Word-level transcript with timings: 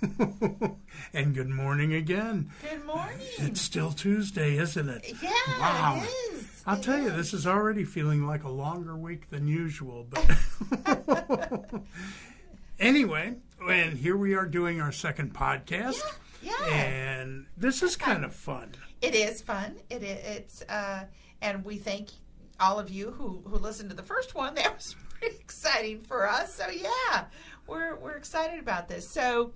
and 1.12 1.34
good 1.34 1.48
morning 1.48 1.92
again. 1.94 2.50
Good 2.68 2.84
morning. 2.84 3.16
It's 3.38 3.60
still 3.60 3.92
Tuesday, 3.92 4.56
isn't 4.58 4.88
it? 4.88 5.04
yeah, 5.22 5.30
Wow. 5.60 6.02
it 6.04 6.34
is. 6.34 6.62
I'll 6.66 6.76
It 6.78 6.82
tell 6.82 6.98
you, 7.02 7.10
this 7.10 7.32
is 7.34 7.46
already 7.46 7.84
feeling 7.84 8.26
like 8.26 8.44
a 8.44 8.48
longer 8.48 8.96
week 8.96 9.28
than 9.30 9.46
usual. 9.48 10.06
But 10.08 11.70
anyway, 12.78 13.34
and 13.68 13.96
here 13.98 14.16
we 14.16 14.34
are 14.34 14.46
doing 14.46 14.80
our 14.80 14.92
second 14.92 15.34
podcast. 15.34 16.00
Yeah, 16.42 16.52
And 16.66 17.46
this 17.56 17.82
is 17.82 17.96
kind 17.96 18.24
of 18.24 18.32
fun. 18.34 18.72
it 19.02 19.14
is 19.14 19.40
fun. 19.42 19.76
It 19.90 20.02
it's 20.04 20.62
uh, 20.62 21.04
and 21.42 21.64
we 21.64 21.76
thank 21.78 22.10
all 22.60 22.78
of 22.78 22.90
you 22.90 23.10
who 23.10 23.42
who 23.46 23.56
listened 23.56 23.90
to 23.90 23.96
the 23.96 24.02
first 24.04 24.34
one. 24.36 24.54
That 24.58 24.74
was 24.76 24.94
pretty 25.18 25.36
exciting 25.36 26.00
for 26.02 26.28
us. 26.28 26.54
So 26.54 26.68
yeah, 26.70 27.24
we're 27.66 27.96
we're 27.96 28.12
excited 28.16 28.60
about 28.60 28.88
this. 28.88 29.08
So 29.08 29.50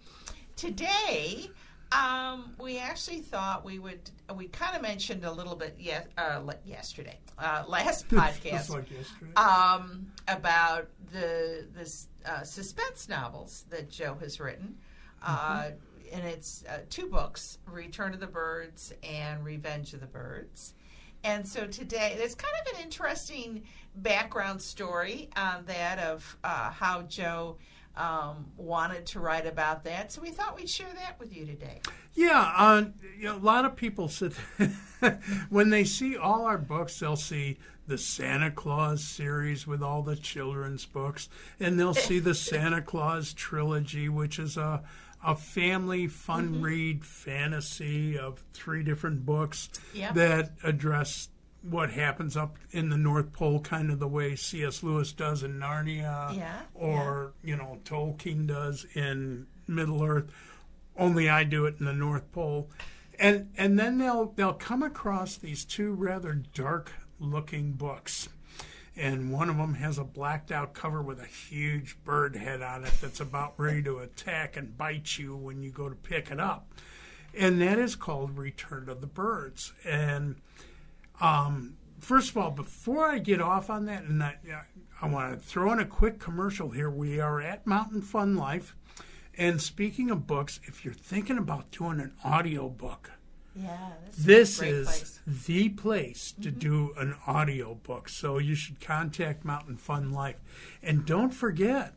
today. 0.57 1.51
Um, 1.93 2.55
we 2.59 2.79
actually 2.79 3.21
thought 3.21 3.65
we 3.65 3.79
would. 3.79 4.11
We 4.35 4.49
kind 4.49 4.75
of 4.75 4.83
mentioned 4.83 5.25
a 5.25 5.33
little 5.33 5.55
bit 5.55 5.77
yes, 5.79 6.07
uh, 6.17 6.41
yesterday, 6.65 7.19
uh, 7.39 7.65
last 7.69 8.09
podcast. 8.11 8.71
Like 8.71 8.91
yesterday. 8.91 9.35
um, 9.37 10.07
about 10.27 10.89
the 11.13 11.67
the 11.75 12.31
uh, 12.31 12.43
suspense 12.45 13.09
novels 13.09 13.67
that 13.69 13.91
Joe 13.91 14.17
has 14.21 14.41
written, 14.41 14.77
uh, 15.23 15.71
and 16.11 16.25
it's 16.27 16.65
uh, 16.67 16.79
two 16.89 17.09
books: 17.09 17.59
Return 17.67 18.15
of 18.15 18.21
the 18.21 18.27
Birds 18.27 18.95
and 19.03 19.45
Revenge 19.45 19.93
of 19.93 20.01
the 20.01 20.07
Birds. 20.07 20.75
And 21.25 21.47
so 21.47 21.67
today, 21.67 22.15
there's 22.19 22.35
kind 22.35 22.55
of 22.67 22.75
an 22.75 22.85
interesting 22.85 23.63
background 23.97 24.61
story 24.61 25.31
on 25.37 25.65
that 25.67 25.99
of 25.99 26.37
uh, 26.43 26.71
how 26.71 27.03
Joe 27.03 27.59
um, 27.97 28.47
wanted 28.57 29.07
to 29.07 29.21
write 29.21 29.47
about 29.47 29.85
that. 29.85 30.13
So 30.13 30.23
we 30.23 30.31
thought 30.31 30.57
we'd 30.57 30.69
share 30.69 30.93
that 30.95 31.19
with 31.21 31.37
you 31.37 31.45
today. 31.47 31.81
Yeah, 32.15 32.53
uh, 32.57 32.85
you 33.19 33.25
know, 33.25 33.37
a 33.37 33.39
lot 33.39 33.65
of 33.65 33.77
people 33.77 34.09
sit 34.09 34.33
when 35.51 35.71
they 35.71 35.85
see 35.85 36.17
all 36.17 36.45
our 36.45 36.59
books, 36.59 36.99
they'll 36.99 37.17
see 37.17 37.59
the 37.87 37.99
Santa 37.99 38.51
Claus 38.51 39.03
series 39.05 39.67
with 39.67 39.83
all 39.83 40.03
the 40.03 40.17
children's 40.17 40.87
books, 40.87 41.29
and 41.59 41.79
they'll 41.79 41.95
see 41.95 42.19
the 42.19 42.35
Santa 42.51 42.81
Claus 42.81 43.33
trilogy, 43.33 44.09
which 44.09 44.39
is 44.39 44.57
a 44.57 44.83
a 45.25 45.37
family 45.37 46.09
fun 46.09 46.61
read 46.61 47.05
fantasy 47.05 48.19
of 48.19 48.43
three 48.53 48.83
different 48.83 49.25
books 49.25 49.69
Yeah. 49.95 50.11
that 50.15 50.51
address 50.65 51.29
what 51.63 51.91
happens 51.91 52.37
up 52.37 52.57
in 52.73 52.89
the 52.91 52.97
North 52.97 53.33
Pole, 53.33 53.61
kind 53.61 53.91
of 53.91 53.99
the 54.01 54.09
way 54.09 54.35
C.S. 54.35 54.83
Lewis 54.83 55.13
does 55.13 55.43
in 55.43 55.59
Narnia, 55.61 56.37
Yeah, 56.37 56.61
or 56.75 57.33
you 57.45 57.57
know 57.57 57.79
Tolkien 57.85 58.47
does 58.47 58.85
in 58.95 59.47
Middle 59.67 60.03
Earth. 60.03 60.31
Only 60.97 61.29
I 61.31 61.45
do 61.45 61.65
it 61.67 61.77
in 61.79 61.87
the 61.87 61.93
North 61.93 62.31
Pole, 62.33 62.69
and 63.19 63.51
and 63.57 63.79
then 63.79 63.99
they'll 63.99 64.33
they'll 64.37 64.53
come 64.53 64.83
across 64.83 65.37
these 65.37 65.65
two 65.65 65.93
rather 65.95 66.35
dark 66.35 66.93
looking 67.21 67.73
books, 67.73 68.29
and 68.97 69.33
one 69.33 69.49
of 69.49 69.57
them 69.57 69.75
has 69.75 69.99
a 69.99 70.05
blacked 70.05 70.51
out 70.51 70.75
cover 70.75 71.01
with 71.01 71.21
a 71.21 71.27
huge 71.27 71.97
bird 72.05 72.35
head 72.37 72.61
on 72.61 72.85
it 72.85 72.93
that's 73.01 73.21
about 73.21 73.55
ready 73.57 73.83
to 73.85 73.99
attack 73.99 74.57
and 74.57 74.77
bite 74.77 75.17
you 75.17 75.37
when 75.37 75.63
you 75.63 75.71
go 75.71 75.89
to 75.89 75.95
pick 75.95 76.31
it 76.31 76.41
up, 76.41 76.75
and 77.39 77.63
that 77.63 77.79
is 77.79 77.95
called 77.95 78.37
Return 78.37 78.89
of 78.89 79.01
the 79.01 79.07
Birds, 79.07 79.73
and 79.85 80.37
um, 81.21 81.77
first 81.99 82.31
of 82.31 82.37
all, 82.37 82.51
before 82.51 83.07
I 83.07 83.19
get 83.19 83.41
off 83.41 83.71
on 83.71 83.87
that, 83.87 84.05
and 84.05 84.23
I, 84.23 84.37
I 85.01 85.07
want 85.07 85.39
to 85.39 85.47
throw 85.47 85.73
in 85.73 85.79
a 85.79 85.85
quick 85.85 86.19
commercial 86.19 86.71
here. 86.71 86.91
We 86.91 87.21
are 87.21 87.41
at 87.41 87.67
Mountain 87.67 88.03
Fun 88.03 88.37
Life. 88.37 88.77
And 89.37 89.61
speaking 89.63 90.11
of 90.11 90.27
books, 90.27 90.61
if 90.65 90.85
you're 90.85 90.95
thinking 90.95 91.39
about 91.39 91.71
doing 91.71 92.01
an 92.01 92.13
audio 92.23 92.69
book, 92.69 93.11
Yeah, 93.55 93.93
this 94.19 94.61
is 94.61 95.21
the 95.27 95.71
place 95.71 96.33
to 96.43 96.51
do 96.51 96.93
an 96.99 97.15
audio 97.27 97.75
book. 97.75 98.09
So 98.09 98.39
you 98.39 98.55
should 98.55 98.81
contact 98.81 99.45
Mountain 99.45 99.79
Fun 99.79 100.13
Life. 100.13 100.37
And 100.83 101.07
don't 101.07 101.31
forget, 101.33 101.95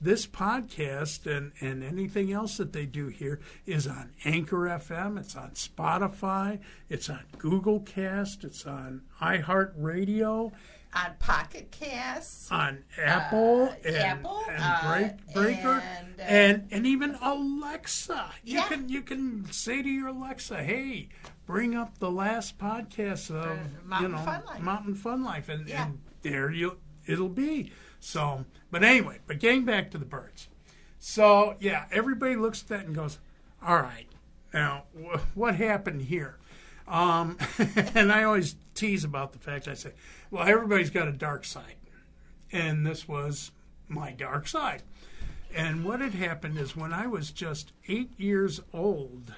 this 0.00 0.26
podcast 0.26 1.26
and, 1.26 1.52
and 1.60 1.82
anything 1.82 2.32
else 2.32 2.56
that 2.58 2.72
they 2.72 2.86
do 2.86 3.08
here 3.08 3.40
is 3.64 3.86
on 3.86 4.10
Anchor 4.24 4.66
FM, 4.68 5.18
it's 5.18 5.34
on 5.36 5.50
Spotify, 5.52 6.60
it's 6.88 7.08
on 7.08 7.20
Google 7.38 7.80
Cast, 7.80 8.44
it's 8.44 8.66
on 8.66 9.02
iHeartRadio, 9.20 10.52
on 10.94 11.10
Pocket 11.18 11.70
Casts. 11.70 12.50
on 12.50 12.84
Apple 13.02 13.64
Uh, 13.64 13.74
and, 13.86 13.96
Apple, 13.96 14.42
and 14.48 14.62
uh, 14.62 14.80
Break, 14.88 15.34
Breaker 15.34 15.82
and, 15.98 16.20
uh, 16.20 16.22
and 16.22 16.68
and 16.70 16.86
even 16.86 17.16
Alexa. 17.20 18.30
You 18.44 18.54
Yeah. 18.58 18.68
can 18.68 18.88
you 18.88 19.02
can 19.02 19.50
say 19.52 19.82
to 19.82 19.88
your 19.88 20.08
Alexa, 20.08 20.62
"Hey, 20.62 21.08
bring 21.46 21.74
up 21.74 21.98
the 21.98 22.10
last 22.10 22.56
podcast 22.58 23.30
of 23.30 23.44
Uh, 23.44 23.56
Mountain 23.84 24.10
you 24.12 24.16
know 24.16 24.22
Fun 24.24 24.42
Life. 24.46 24.62
Mountain 24.62 24.94
Fun 24.94 25.22
Life," 25.22 25.48
and, 25.50 25.68
Yeah. 25.68 25.86
and 25.86 25.98
there 26.22 26.50
you 26.50 26.78
it'll 27.06 27.28
be. 27.28 27.72
So, 28.06 28.44
but 28.70 28.84
anyway, 28.84 29.18
but 29.26 29.40
getting 29.40 29.64
back 29.64 29.90
to 29.90 29.98
the 29.98 30.04
birds. 30.04 30.48
So 30.98 31.56
yeah, 31.58 31.86
everybody 31.90 32.36
looks 32.36 32.62
at 32.62 32.68
that 32.68 32.84
and 32.86 32.94
goes, 32.94 33.18
"All 33.60 33.76
right, 33.76 34.06
now 34.54 34.84
wh- 34.94 35.36
what 35.36 35.56
happened 35.56 36.02
here?" 36.02 36.36
Um, 36.86 37.36
and 37.94 38.12
I 38.12 38.22
always 38.22 38.54
tease 38.74 39.02
about 39.02 39.32
the 39.32 39.40
fact 39.40 39.66
I 39.66 39.74
say, 39.74 39.92
"Well, 40.30 40.46
everybody's 40.46 40.90
got 40.90 41.08
a 41.08 41.12
dark 41.12 41.44
side." 41.44 41.74
and 42.52 42.86
this 42.86 43.08
was 43.08 43.50
my 43.88 44.12
dark 44.12 44.46
side. 44.46 44.82
And 45.54 45.84
what 45.84 46.00
had 46.00 46.14
happened 46.14 46.58
is 46.58 46.76
when 46.76 46.92
I 46.92 47.06
was 47.06 47.30
just 47.30 47.72
eight 47.88 48.10
years 48.18 48.60
old, 48.72 49.34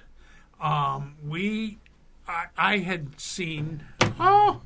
um, 0.60 1.16
we, 1.26 1.78
I, 2.26 2.46
I 2.56 2.78
had 2.78 3.18
seen, 3.18 3.84
oh, 4.20 4.60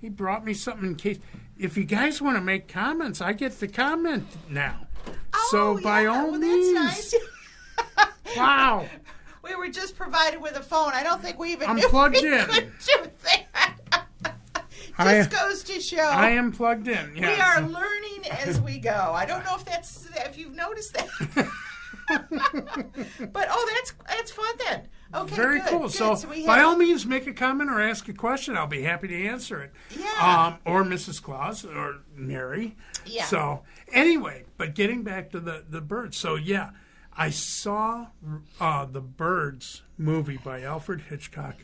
he 0.00 0.08
brought 0.08 0.44
me 0.44 0.54
something 0.54 0.88
in 0.88 0.94
case. 0.94 1.18
If 1.58 1.76
you 1.76 1.84
guys 1.84 2.22
want 2.22 2.36
to 2.36 2.40
make 2.40 2.68
comments, 2.68 3.20
I 3.20 3.32
get 3.32 3.58
to 3.60 3.66
comment 3.68 4.26
now. 4.48 4.86
Oh, 5.34 5.48
so 5.50 5.58
Oh, 5.78 5.80
by 5.82 6.02
yeah, 6.02 6.08
all 6.08 6.30
well, 6.30 6.38
means, 6.40 6.72
nice. 6.74 7.14
wow, 8.36 8.86
we 9.42 9.54
were 9.54 9.68
just 9.68 9.96
provided 9.96 10.40
with 10.40 10.56
a 10.56 10.62
phone. 10.62 10.92
I 10.94 11.02
don't 11.02 11.20
think 11.20 11.38
we 11.38 11.52
even 11.52 11.68
I'm 11.68 11.78
plugged 11.78 12.16
in. 12.16 12.44
could 12.46 12.72
do 12.86 13.10
that. 13.24 13.74
I- 15.00 15.18
just 15.18 15.30
goes 15.30 15.62
to 15.64 15.80
show 15.80 16.02
I 16.02 16.30
am 16.30 16.50
plugged 16.52 16.88
in. 16.88 17.14
we 17.14 17.24
are 17.24 17.60
learning 17.60 18.26
as 18.32 18.60
we 18.60 18.78
go. 18.78 19.12
I 19.14 19.24
don't 19.26 19.44
know 19.44 19.54
if 19.54 19.64
that's 19.64 20.08
if 20.26 20.36
you've 20.36 20.56
noticed 20.56 20.94
that. 20.94 21.08
but 23.32 23.48
oh, 23.50 23.70
that's 23.74 23.94
that's 24.08 24.30
fun 24.32 24.54
then. 24.66 24.88
Okay, 25.14 25.34
Very 25.34 25.58
good, 25.60 25.68
cool. 25.68 25.78
good. 25.88 25.92
So, 25.92 26.28
we 26.28 26.46
by 26.46 26.60
all 26.60 26.76
means, 26.76 27.06
make 27.06 27.26
a 27.26 27.32
comment 27.32 27.70
or 27.70 27.80
ask 27.80 28.08
a 28.08 28.12
question. 28.12 28.56
I'll 28.56 28.66
be 28.66 28.82
happy 28.82 29.08
to 29.08 29.26
answer 29.26 29.62
it. 29.62 29.72
Yeah. 29.98 30.46
Um, 30.46 30.58
or 30.70 30.84
Mrs. 30.84 31.22
Claus 31.22 31.64
or 31.64 32.00
Mary. 32.14 32.76
Yeah. 33.06 33.24
So, 33.24 33.62
anyway, 33.92 34.44
but 34.58 34.74
getting 34.74 35.02
back 35.04 35.30
to 35.30 35.40
the, 35.40 35.64
the 35.68 35.80
birds. 35.80 36.16
So, 36.18 36.34
yeah, 36.34 36.70
I 37.16 37.30
saw 37.30 38.08
uh, 38.60 38.84
the 38.84 39.00
Birds 39.00 39.82
movie 39.96 40.36
by 40.36 40.62
Alfred 40.62 41.00
Hitchcock 41.08 41.56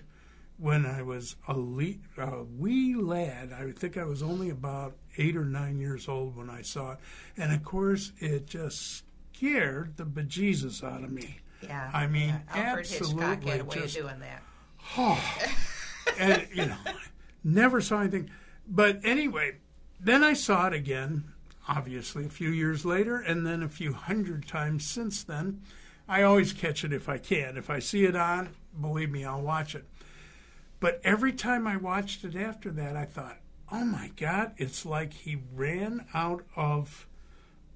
when 0.56 0.87
I 0.87 1.02
was 1.02 1.37
a 1.46 1.52
le- 1.56 1.94
uh, 2.17 2.44
wee 2.58 2.94
lad. 2.94 3.52
I 3.52 3.73
think 3.73 3.99
I 3.99 4.05
was 4.05 4.23
only 4.23 4.49
about 4.50 4.96
eight 5.19 5.37
or 5.37 5.44
nine 5.44 5.79
years 5.79 6.08
old 6.08 6.35
when 6.37 6.49
I 6.49 6.62
saw 6.62 6.93
it. 6.93 6.99
And, 7.37 7.52
of 7.52 7.62
course, 7.62 8.12
it 8.20 8.46
just 8.46 9.05
scared 9.35 9.96
the 9.96 10.05
bejesus 10.06 10.82
out 10.82 11.05
of 11.05 11.11
me. 11.11 11.41
Yeah, 11.66 11.90
I 11.93 12.06
mean, 12.06 12.28
yeah. 12.55 12.69
Alfred 12.69 12.87
Hitchcock 12.87 13.20
absolutely 13.20 13.62
way 13.62 13.75
just- 13.82 13.96
of 13.96 14.02
doing 14.02 14.20
that. 14.20 14.43
Oh, 14.99 15.38
and 16.19 16.46
you 16.52 16.66
know, 16.66 16.76
never 17.43 17.81
saw 17.81 18.00
anything. 18.00 18.28
But 18.69 19.00
anyway, 19.02 19.56
then 19.99 20.22
I 20.22 20.34
saw 20.34 20.66
it 20.66 20.75
again, 20.75 21.25
obviously 21.66 22.26
a 22.26 22.28
few 22.28 22.50
years 22.50 22.84
later, 22.84 23.16
and 23.16 23.46
then 23.46 23.62
a 23.62 23.69
few 23.69 23.94
hundred 23.94 24.46
times 24.46 24.84
since 24.87 25.22
then. 25.25 25.62
I 26.06 26.22
always 26.22 26.52
catch 26.52 26.84
it 26.84 26.93
if 26.93 27.08
I 27.08 27.16
can. 27.16 27.56
If 27.56 27.70
I 27.70 27.78
see 27.78 28.05
it 28.05 28.14
on, 28.14 28.50
believe 28.78 29.10
me, 29.10 29.25
I'll 29.25 29.40
watch 29.40 29.75
it. 29.75 29.84
But 30.81 31.00
every 31.02 31.32
time 31.32 31.67
I 31.67 31.78
watched 31.78 32.25
it 32.25 32.37
after 32.37 32.70
that, 32.72 32.94
I 32.94 33.06
thought, 33.06 33.38
oh 33.72 33.84
my 33.87 34.10
God, 34.17 34.52
it's 34.58 34.84
like 34.84 35.14
he 35.14 35.38
ran 35.55 36.05
out 36.12 36.44
of 36.56 37.06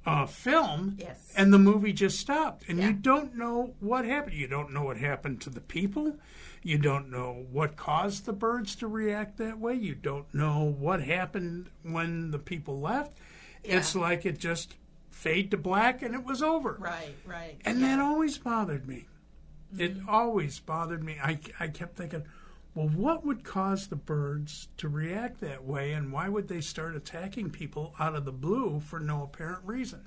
uh, 0.08 0.26
film 0.26 0.96
Yes. 0.99 1.32
and 1.37 1.52
the 1.52 1.58
movie 1.58 1.93
just 1.93 2.19
stopped. 2.19 2.64
And 2.69 2.78
Yeah. 2.78 2.88
you 2.88 2.93
don't 2.94 3.34
know 3.37 3.75
what 3.81 4.05
happened. 4.05 4.37
You 4.37 4.46
don't 4.49 4.72
know 4.72 4.82
what 4.84 4.96
happened 4.96 5.40
to 5.43 5.50
the 5.50 5.60
people. 5.60 6.19
You 6.62 6.78
don't 6.78 7.10
know 7.10 7.46
what 7.52 7.76
caused 7.76 8.25
the 8.25 8.32
birds 8.32 8.75
to 8.76 8.88
react 8.88 9.37
that 9.37 9.58
way. 9.58 9.75
You 9.75 9.94
don't 9.94 10.32
know 10.34 10.64
what 10.64 11.02
happened 11.02 11.69
when 11.82 12.31
the 12.31 12.38
people 12.38 12.81
left. 12.81 13.19
It's 13.62 13.94
like 13.94 14.25
it 14.25 14.38
just 14.38 14.75
fade 15.10 15.50
to 15.50 15.56
black 15.56 16.00
and 16.02 16.14
it 16.14 16.25
was 16.25 16.43
over. 16.43 16.76
Right, 16.81 17.14
right. 17.26 17.60
And 17.64 17.81
yeah. 17.81 17.96
that 17.96 18.02
always 18.02 18.38
bothered 18.38 18.88
me. 18.88 19.06
It 19.76 19.96
always 20.08 20.58
bothered 20.58 21.05
me. 21.05 21.19
I, 21.22 21.38
I 21.60 21.69
kept 21.69 21.96
thinking, 21.96 22.25
well, 22.79 22.87
what 22.95 23.27
would 23.27 23.43
cause 23.43 23.89
the 23.89 23.97
birds 23.97 24.69
to 24.77 24.89
react 24.89 25.41
that 25.41 25.65
way, 25.65 25.91
and 25.95 26.13
why 26.13 26.29
would 26.29 26.47
they 26.47 26.61
start 26.61 26.95
attacking 26.95 27.51
people 27.51 27.93
out 27.99 28.15
of 28.15 28.25
the 28.25 28.31
blue 28.31 28.79
for 28.79 29.01
no 29.01 29.25
apparent 29.25 29.65
reason? 29.65 30.03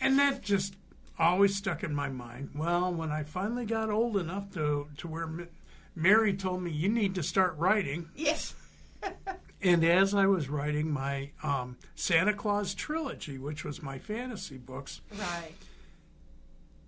And 0.00 0.20
that 0.20 0.40
just 0.42 0.76
always 1.18 1.56
stuck 1.56 1.82
in 1.82 1.92
my 1.92 2.08
mind. 2.08 2.50
Well, 2.54 2.92
when 2.94 3.10
I 3.10 3.24
finally 3.24 3.64
got 3.66 3.90
old 3.90 4.16
enough 4.16 4.52
to 4.52 4.86
to 4.98 5.08
where 5.08 5.24
M- 5.24 5.48
Mary 5.96 6.32
told 6.32 6.62
me 6.62 6.70
you 6.70 6.88
need 6.88 7.16
to 7.16 7.24
start 7.24 7.56
writing, 7.58 8.08
Yes. 8.14 8.54
and 9.60 9.82
as 9.84 10.14
I 10.14 10.26
was 10.26 10.48
writing 10.48 10.92
my 10.92 11.30
um, 11.42 11.76
Santa 11.96 12.34
Claus 12.34 12.72
trilogy, 12.72 13.36
which 13.36 13.64
was 13.64 13.82
my 13.82 13.98
fantasy 13.98 14.58
books, 14.58 15.00
Right. 15.18 15.56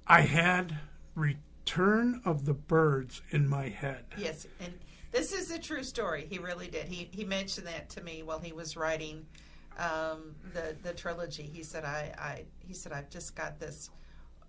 I 0.06 0.20
had 0.20 0.78
Return 1.68 2.22
of 2.24 2.46
the 2.46 2.54
Birds 2.54 3.20
in 3.30 3.46
my 3.46 3.68
head. 3.68 4.04
Yes, 4.16 4.46
and 4.60 4.72
this 5.12 5.32
is 5.32 5.50
a 5.50 5.58
true 5.58 5.82
story. 5.82 6.26
He 6.28 6.38
really 6.38 6.68
did. 6.68 6.86
He 6.86 7.08
he 7.12 7.24
mentioned 7.24 7.66
that 7.66 7.90
to 7.90 8.02
me 8.02 8.22
while 8.22 8.38
he 8.38 8.52
was 8.52 8.74
writing 8.76 9.26
um, 9.78 10.34
the 10.54 10.76
the 10.82 10.94
trilogy. 10.94 11.42
He 11.42 11.62
said, 11.62 11.84
"I, 11.84 12.14
I 12.18 12.44
he 12.66 12.72
said 12.72 12.92
I've 12.92 13.10
just 13.10 13.34
got 13.36 13.58
this." 13.60 13.90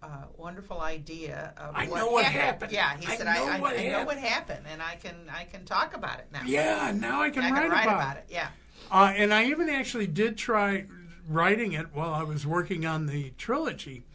Uh, 0.01 0.07
wonderful 0.37 0.79
idea 0.79 1.53
of 1.57 1.75
I 1.75 1.85
what 1.87 1.97
know 1.97 2.09
what 2.09 2.23
happened. 2.23 2.71
happened. 2.71 2.71
Yeah, 2.71 2.95
he 2.97 3.05
I 3.05 3.17
said, 3.17 3.25
know 3.25 3.47
I, 3.47 3.57
I, 3.57 3.59
what 3.59 3.77
I 3.77 3.87
know 3.89 4.05
what 4.05 4.17
happened, 4.17 4.65
and 4.71 4.81
I 4.81 4.95
can 4.95 5.15
I 5.29 5.43
can 5.43 5.65
talk 5.65 5.93
about 5.93 6.19
it 6.19 6.27
now. 6.31 6.39
Yeah, 6.45 6.93
now 6.95 7.21
I 7.21 7.29
can, 7.29 7.43
I 7.43 7.49
can 7.49 7.69
write, 7.69 7.83
about, 7.83 8.15
it. 8.15 8.23
Yeah, 8.29 8.47
Uh, 8.89 9.11
and 9.13 9.33
I 9.33 9.47
even 9.47 9.67
actually 9.67 10.07
did 10.07 10.37
try 10.37 10.85
writing 11.27 11.73
it 11.73 11.87
while 11.93 12.13
I 12.13 12.23
was 12.23 12.47
working 12.47 12.85
on 12.85 13.07
the 13.07 13.31
trilogy, 13.31 14.05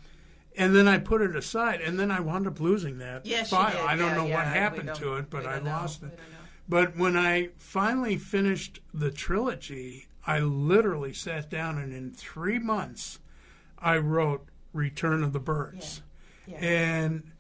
and 0.56 0.74
then 0.74 0.86
I 0.88 0.98
put 0.98 1.20
it 1.22 1.34
aside, 1.34 1.80
and 1.80 1.98
then 1.98 2.10
I 2.10 2.20
wound 2.20 2.46
up 2.46 2.60
losing 2.60 2.98
that 2.98 3.26
yes, 3.26 3.50
file. 3.50 3.86
I 3.86 3.96
don't 3.96 4.10
Yeah, 4.10 4.16
know 4.16 4.26
yeah, 4.26 4.36
what 4.36 4.46
happened 4.46 4.94
to 4.96 5.14
it, 5.16 5.30
but 5.30 5.46
I 5.46 5.54
don't 5.56 5.64
know. 5.64 5.70
lost 5.70 6.02
it. 6.02 6.18
But 6.68 6.96
when 6.96 7.16
I 7.16 7.50
finally 7.58 8.16
finished 8.16 8.80
the 8.92 9.10
trilogy, 9.10 10.06
I 10.26 10.40
literally 10.40 11.12
sat 11.12 11.50
down 11.50 11.76
and 11.78 11.92
in 11.92 12.12
three 12.12 12.58
months, 12.58 13.18
I 13.78 13.98
wrote 13.98 14.46
Return 14.72 15.22
of 15.22 15.32
the 15.34 15.40
Birds. 15.40 16.02
Yeah. 16.46 16.56
And 16.58 17.32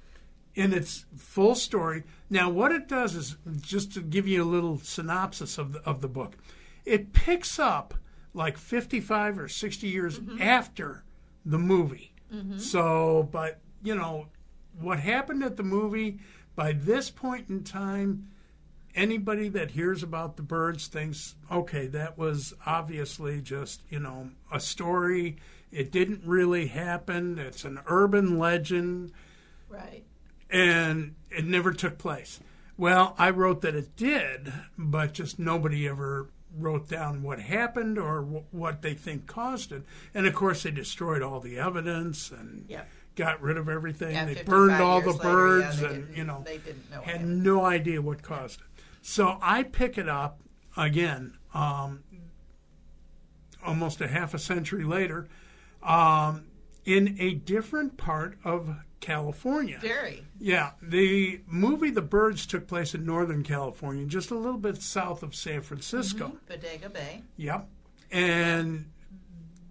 in 0.54 0.72
its 0.74 1.06
full 1.16 1.54
story, 1.54 2.04
now 2.28 2.50
what 2.50 2.72
it 2.72 2.86
does 2.86 3.14
is 3.14 3.36
just 3.60 3.92
to 3.94 4.02
give 4.02 4.28
you 4.28 4.42
a 4.42 4.44
little 4.44 4.78
synopsis 4.78 5.56
of 5.56 5.72
the, 5.72 5.80
of 5.80 6.00
the 6.02 6.08
book, 6.08 6.36
it 6.84 7.12
picks 7.14 7.58
up 7.58 7.94
like 8.34 8.58
55 8.58 9.38
or 9.38 9.48
60 9.48 9.86
years 9.88 10.20
after 10.38 11.04
the 11.46 11.58
movie. 11.58 12.12
Mm-hmm. 12.34 12.58
So, 12.58 13.28
but 13.30 13.60
you 13.82 13.94
know, 13.94 14.26
what 14.80 14.98
happened 14.98 15.42
at 15.44 15.56
the 15.56 15.62
movie 15.62 16.18
by 16.56 16.72
this 16.72 17.10
point 17.10 17.48
in 17.48 17.62
time, 17.64 18.28
anybody 18.94 19.48
that 19.50 19.72
hears 19.72 20.02
about 20.02 20.36
the 20.36 20.42
birds 20.42 20.86
thinks, 20.86 21.34
okay, 21.50 21.86
that 21.88 22.16
was 22.18 22.54
obviously 22.66 23.40
just, 23.40 23.82
you 23.90 23.98
know, 24.00 24.30
a 24.52 24.60
story. 24.60 25.36
It 25.72 25.90
didn't 25.90 26.22
really 26.24 26.68
happen. 26.68 27.38
It's 27.38 27.64
an 27.64 27.80
urban 27.86 28.38
legend 28.38 29.12
Right. 29.68 30.04
and 30.50 31.14
it 31.30 31.44
never 31.44 31.72
took 31.72 31.98
place. 31.98 32.38
Well, 32.76 33.14
I 33.18 33.30
wrote 33.30 33.60
that 33.62 33.74
it 33.74 33.96
did, 33.96 34.52
but 34.78 35.12
just 35.14 35.38
nobody 35.38 35.88
ever 35.88 36.28
wrote 36.58 36.88
down 36.88 37.22
what 37.22 37.40
happened 37.40 37.98
or 37.98 38.20
w- 38.22 38.44
what 38.50 38.82
they 38.82 38.94
think 38.94 39.26
caused 39.26 39.72
it. 39.72 39.82
And 40.14 40.26
of 40.26 40.34
course, 40.34 40.62
they 40.62 40.70
destroyed 40.70 41.22
all 41.22 41.40
the 41.40 41.58
evidence 41.58 42.30
and 42.30 42.64
Yep. 42.68 42.88
got 43.16 43.40
rid 43.42 43.56
of 43.56 43.68
everything. 43.68 44.12
Yeah, 44.12 44.24
they 44.26 44.42
burned 44.42 44.80
all 44.82 45.00
the 45.00 45.12
later, 45.12 45.22
yeah, 45.24 45.32
birds, 45.32 45.80
they 45.80 45.86
and 45.86 46.16
you 46.16 46.24
know, 46.24 46.42
they 46.44 46.58
didn't 46.58 46.90
know. 46.90 47.00
had 47.02 47.24
no 47.26 47.64
idea 47.64 48.00
what 48.02 48.22
caused 48.22 48.60
it. 48.60 48.66
So 49.02 49.38
I 49.42 49.62
pick 49.64 49.98
it 49.98 50.08
up 50.08 50.40
again, 50.76 51.36
um, 51.52 52.02
almost 53.64 54.00
a 54.00 54.08
half 54.08 54.34
a 54.34 54.38
century 54.38 54.84
later, 54.84 55.28
um, 55.82 56.46
in 56.84 57.16
a 57.18 57.34
different 57.34 57.96
part 57.96 58.38
of 58.44 58.76
California. 59.04 59.78
Very. 59.82 60.24
Yeah, 60.40 60.70
the 60.80 61.40
movie 61.46 61.90
The 61.90 62.00
Birds 62.00 62.46
took 62.46 62.66
place 62.66 62.94
in 62.94 63.04
Northern 63.04 63.42
California, 63.42 64.06
just 64.06 64.30
a 64.30 64.34
little 64.34 64.58
bit 64.58 64.80
south 64.80 65.22
of 65.22 65.34
San 65.34 65.60
Francisco. 65.60 66.28
Mm-hmm. 66.28 66.36
Bodega 66.48 66.88
Bay. 66.88 67.22
Yep. 67.36 67.68
And 68.10 68.86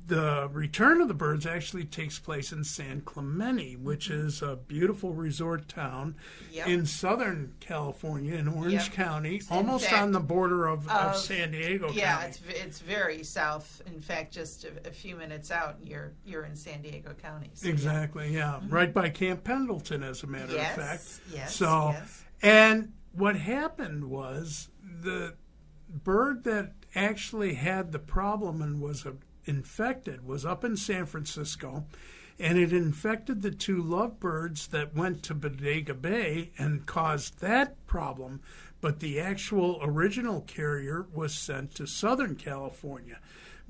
the 0.06 0.50
Return 0.52 1.00
of 1.00 1.08
the 1.08 1.14
Birds 1.14 1.46
actually 1.46 1.86
takes 1.86 2.20
place 2.20 2.52
in 2.52 2.64
San 2.66 3.02
Clemente, 3.02 3.76
which 3.78 4.10
is 4.10 4.42
a 4.42 4.58
beautiful 4.58 5.14
resort 5.14 5.70
town 5.70 6.16
Yep. 6.52 6.68
in 6.68 6.86
Southern 6.86 7.54
California 7.62 8.36
in 8.36 8.48
Orange 8.50 8.74
Yep. 8.74 8.92
County, 8.92 9.36
In 9.38 9.42
almost 9.50 9.86
fact, 9.86 10.02
on 10.02 10.12
the 10.12 10.20
border 10.20 10.66
of, 10.68 10.88
of 10.90 11.12
of- 11.12 11.16
San 11.18 11.52
Diego 11.52 11.90
Yeah, 11.92 12.18
County. 12.18 12.28
it's 12.28 12.42
it's 12.66 12.80
very 12.80 13.24
south. 13.24 13.82
In 13.86 14.02
fact, 14.02 14.34
just 14.34 14.66
a, 14.66 14.72
a 14.88 14.92
few 14.92 15.16
minutes 15.16 15.52
out, 15.52 15.78
and 15.80 15.88
you're 15.88 16.12
you're 16.26 16.44
in 16.44 16.56
San 16.56 16.82
Diego 16.82 17.14
County. 17.14 17.52
So, 17.54 17.68
yeah. 17.68 17.74
Exactly, 17.74 18.34
yeah. 18.34 18.60
Right 18.68 18.94
by 18.94 19.10
Camp 19.10 19.44
Pendleton, 19.46 20.04
as 20.04 20.22
a 20.24 20.28
matter 20.28 20.54
Yes. 20.54 20.78
of 20.78 20.84
fact. 20.84 21.20
Yes. 21.34 21.56
So, 21.56 21.92
yes. 21.94 22.24
and 22.42 22.92
what 23.14 23.38
happened 23.38 24.10
was 24.10 24.70
the 24.84 25.36
bird 25.88 26.44
that 26.44 26.74
actually 26.96 27.54
had 27.54 27.92
the 27.92 28.00
problem 28.00 28.62
and 28.62 28.82
was 28.82 29.06
uh, 29.06 29.12
infected 29.46 30.26
was 30.26 30.46
up 30.46 30.64
in 30.64 30.78
San 30.78 31.06
Francisco, 31.06 31.86
and 32.40 32.58
it 32.58 32.74
infected 32.74 33.42
the 33.42 33.52
two 33.52 33.82
lovebirds 33.82 34.68
that 34.68 34.96
went 34.96 35.24
to 35.24 35.36
Bodega 35.36 35.94
Bay 35.94 36.52
and 36.58 36.86
caused 36.86 37.40
that 37.40 37.86
problem. 37.86 38.42
But 38.82 39.00
the 39.00 39.20
actual 39.20 39.80
original 39.82 40.42
carrier 40.42 41.06
was 41.14 41.34
sent 41.34 41.76
to 41.76 41.88
Southern 41.88 42.36
California. 42.36 43.20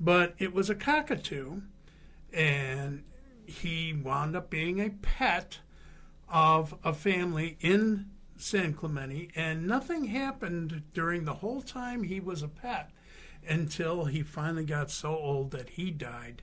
But 0.00 0.34
it 0.38 0.52
was 0.52 0.70
a 0.70 0.74
cockatoo, 0.74 1.60
and 2.32 3.04
he 3.46 3.92
wound 3.92 4.34
up 4.34 4.50
being 4.50 4.80
a 4.80 4.90
pet 4.90 5.58
of 6.28 6.74
a 6.82 6.92
family 6.92 7.56
in 7.60 8.06
San 8.36 8.74
Clemente, 8.74 9.30
and 9.36 9.66
nothing 9.66 10.04
happened 10.04 10.82
during 10.92 11.24
the 11.24 11.34
whole 11.34 11.62
time 11.62 12.02
he 12.02 12.18
was 12.18 12.42
a 12.42 12.48
pet 12.48 12.90
until 13.48 14.04
he 14.06 14.22
finally 14.22 14.64
got 14.64 14.90
so 14.90 15.16
old 15.16 15.50
that 15.52 15.70
he 15.70 15.90
died. 15.90 16.42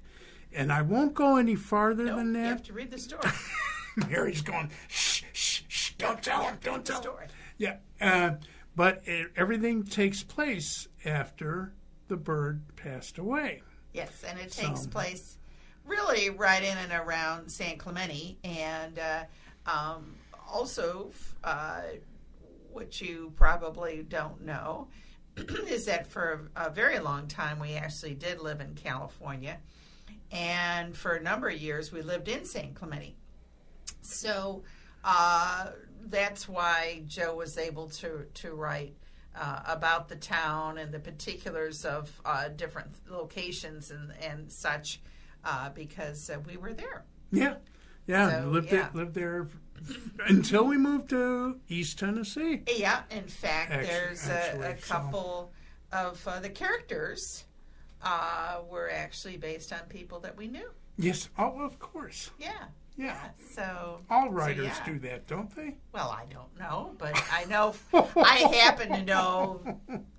And 0.53 0.71
I 0.71 0.81
won't 0.81 1.13
go 1.13 1.37
any 1.37 1.55
farther 1.55 2.03
than 2.15 2.33
that. 2.33 2.39
you 2.39 2.45
have 2.45 2.63
to 2.63 2.73
read 2.73 2.91
the 2.91 2.97
story. 2.97 3.29
Mary's 4.09 4.41
going, 4.41 4.71
shh, 4.87 5.23
shh, 5.33 5.61
shh, 5.67 5.91
don't 5.97 6.21
tell 6.21 6.43
him, 6.43 6.57
don't 6.61 6.85
tell 6.85 6.97
him. 6.97 7.01
story. 7.03 7.25
Yeah, 7.57 7.77
uh, 7.99 8.31
but 8.75 9.01
it, 9.05 9.31
everything 9.35 9.83
takes 9.83 10.23
place 10.23 10.87
after 11.05 11.73
the 12.07 12.17
bird 12.17 12.61
passed 12.75 13.17
away. 13.17 13.61
Yes, 13.93 14.23
and 14.27 14.39
it 14.39 14.51
takes 14.51 14.83
So- 14.83 14.89
place 14.89 15.37
really 15.85 16.29
right 16.29 16.63
in 16.63 16.77
and 16.77 16.91
around 16.91 17.49
San 17.49 17.77
Clemente, 17.77 18.37
and 18.43 18.99
uh, 18.99 19.23
um, 19.65 20.15
also 20.49 21.11
uh, 21.43 21.81
what 22.71 23.01
you 23.01 23.33
probably 23.35 24.05
don't 24.07 24.41
know 24.45 24.87
is 25.67 25.85
that 25.85 26.07
for 26.07 26.49
a, 26.55 26.69
very 26.69 26.99
long 26.99 27.27
time 27.27 27.59
we 27.59 27.73
actually 27.73 28.13
did 28.13 28.39
live 28.39 28.61
in 28.61 28.75
California, 28.75 29.57
and 30.31 30.95
for 30.95 31.13
a 31.13 31.21
number 31.21 31.49
of 31.49 31.57
years 31.57 31.91
we 31.91 32.01
lived 32.01 32.27
in 32.27 32.45
San 32.45 32.73
Clemente. 32.73 33.15
So 34.01 34.63
uh, 35.03 35.67
that's 36.05 36.47
why 36.47 37.03
Joe 37.07 37.35
was 37.35 37.57
able 37.57 37.89
to 37.89 38.25
to 38.33 38.53
write 38.53 38.95
uh, 39.35 39.61
about 39.67 40.09
the 40.09 40.15
town 40.15 40.77
and 40.77 40.91
the 40.91 40.99
particulars 40.99 41.85
of 41.85 42.11
uh, 42.25 42.49
different 42.49 42.91
locations 43.09 43.91
and 43.91 44.11
and 44.21 44.51
such, 44.51 45.01
uh, 45.43 45.69
because 45.69 46.29
uh, 46.29 46.39
we 46.45 46.57
were 46.57 46.73
there. 46.73 47.03
Yeah, 47.31 47.55
yeah, 48.07 48.43
So, 48.43 48.49
lived 48.49 48.71
yeah. 48.71 48.87
It, 48.87 48.95
lived 48.95 49.13
there 49.13 49.47
until 50.27 50.65
we 50.65 50.77
moved 50.77 51.09
to 51.09 51.59
East 51.69 51.99
Tennessee. 51.99 52.61
Yeah, 52.77 53.01
in 53.11 53.23
fact, 53.23 53.71
Actu- 53.71 53.87
there's 53.87 54.27
a, 54.27 54.31
a 54.31 54.35
actually, 54.35 54.81
so- 54.81 54.93
couple 54.93 55.51
of 55.91 56.27
uh, 56.27 56.39
the 56.39 56.49
characters 56.49 57.45
uh, 58.03 58.59
were 58.69 58.89
actually 58.91 59.37
based 59.37 59.71
on 59.73 59.79
people 59.89 60.19
that 60.21 60.35
we 60.37 60.47
knew. 60.47 60.69
Yes, 60.97 61.29
oh, 61.37 61.61
of 61.61 61.79
course. 61.79 62.31
Yeah, 62.39 62.65
Yeah, 62.97 63.17
so 63.55 64.01
all 64.09 64.29
writers 64.29 64.65
yeah. 64.65 64.85
do 64.85 64.99
that, 64.99 65.25
don't 65.25 65.49
they? 65.55 65.77
Well, 65.93 66.09
I 66.09 66.25
don't 66.31 66.59
know, 66.59 66.93
but 66.97 67.13
I 67.31 67.45
know 67.45 67.73
I 67.93 68.37
happen 68.53 68.89
to 68.89 69.03
know 69.03 69.61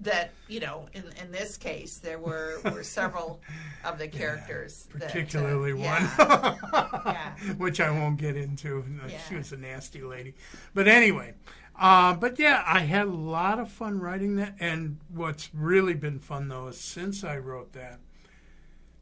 that 0.01 0.33
you 0.49 0.61
know 0.61 0.87
in 0.95 1.05
in 1.21 1.31
this 1.31 1.57
case 1.57 1.99
there 1.99 2.19
were 2.19 2.61
were 2.65 2.83
several 2.83 3.41
of 3.85 3.99
the 3.99 4.09
characters, 4.21 4.89
that, 4.95 5.03
uh, 5.03 5.07
particularly 5.07 5.79
yeah, 5.81 5.93
one, 5.93 7.05
Yeah. 7.15 7.55
which 7.59 7.81
I 7.81 7.91
won't 7.91 8.17
get 8.17 8.37
into. 8.37 8.85
No, 8.89 9.03
She 9.29 9.37
was 9.37 9.53
a 9.53 9.57
nasty 9.57 10.03
lady, 10.03 10.35
but 10.75 10.89
anyway. 10.89 11.35
Uh, 11.79 12.15
but 12.15 12.39
yeah, 12.39 12.63
I 12.67 12.81
had 12.81 13.07
a 13.07 13.11
lot 13.13 13.59
of 13.59 13.71
fun 13.71 13.99
writing 13.99 14.37
that, 14.37 14.55
and 14.61 14.99
what's 15.09 15.51
really 15.55 15.95
been 15.95 16.19
fun 16.19 16.49
though 16.49 16.69
is 16.69 16.79
since 16.79 17.25
I 17.25 17.39
wrote 17.39 17.73
that, 17.73 18.01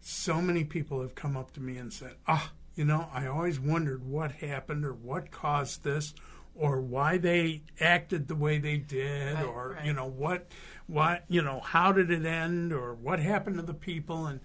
so 0.01 0.41
many 0.41 0.65
people 0.65 1.01
have 1.03 1.15
come 1.15 1.37
up 1.37 1.51
to 1.53 1.61
me 1.61 1.77
and 1.79 1.93
said, 1.93 2.15
"Ah, 2.29 2.53
you 2.75 2.85
know, 2.85 3.09
I 3.13 3.27
always 3.27 3.59
wondered 3.61 4.05
what 4.05 4.33
happened 4.33 4.85
or 4.85 4.95
what 4.95 5.31
caused 5.31 5.83
this." 5.85 6.15
Or 6.57 6.81
why 6.81 7.17
they 7.17 7.63
acted 7.81 8.29
the 8.29 8.35
way 8.35 8.59
they 8.59 8.77
did, 8.77 9.35
Right, 9.35 9.45
or 9.47 9.71
right. 9.77 9.87
you 9.87 9.95
know 9.95 10.05
what, 10.05 10.49
what 10.89 11.25
you 11.29 11.41
know, 11.41 11.61
how 11.61 11.93
did 11.93 12.11
it 12.11 12.27
end, 12.27 12.73
or 12.73 12.93
what 12.93 13.19
happened 13.19 13.57
to 13.57 13.63
the 13.63 13.73
people, 13.73 14.27
and 14.27 14.41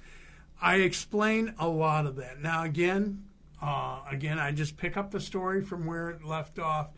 I 0.62 0.76
explain 0.78 1.56
a 1.60 1.68
lot 1.68 2.06
of 2.06 2.16
that. 2.18 2.40
Now, 2.40 2.64
again, 2.64 3.26
uh, 3.62 4.00
again, 4.10 4.40
I 4.40 4.52
just 4.52 4.78
pick 4.78 4.96
up 4.96 5.12
the 5.12 5.20
story 5.20 5.62
from 5.62 5.86
where 5.86 6.10
it 6.12 6.24
left 6.24 6.58
off, 6.58 6.90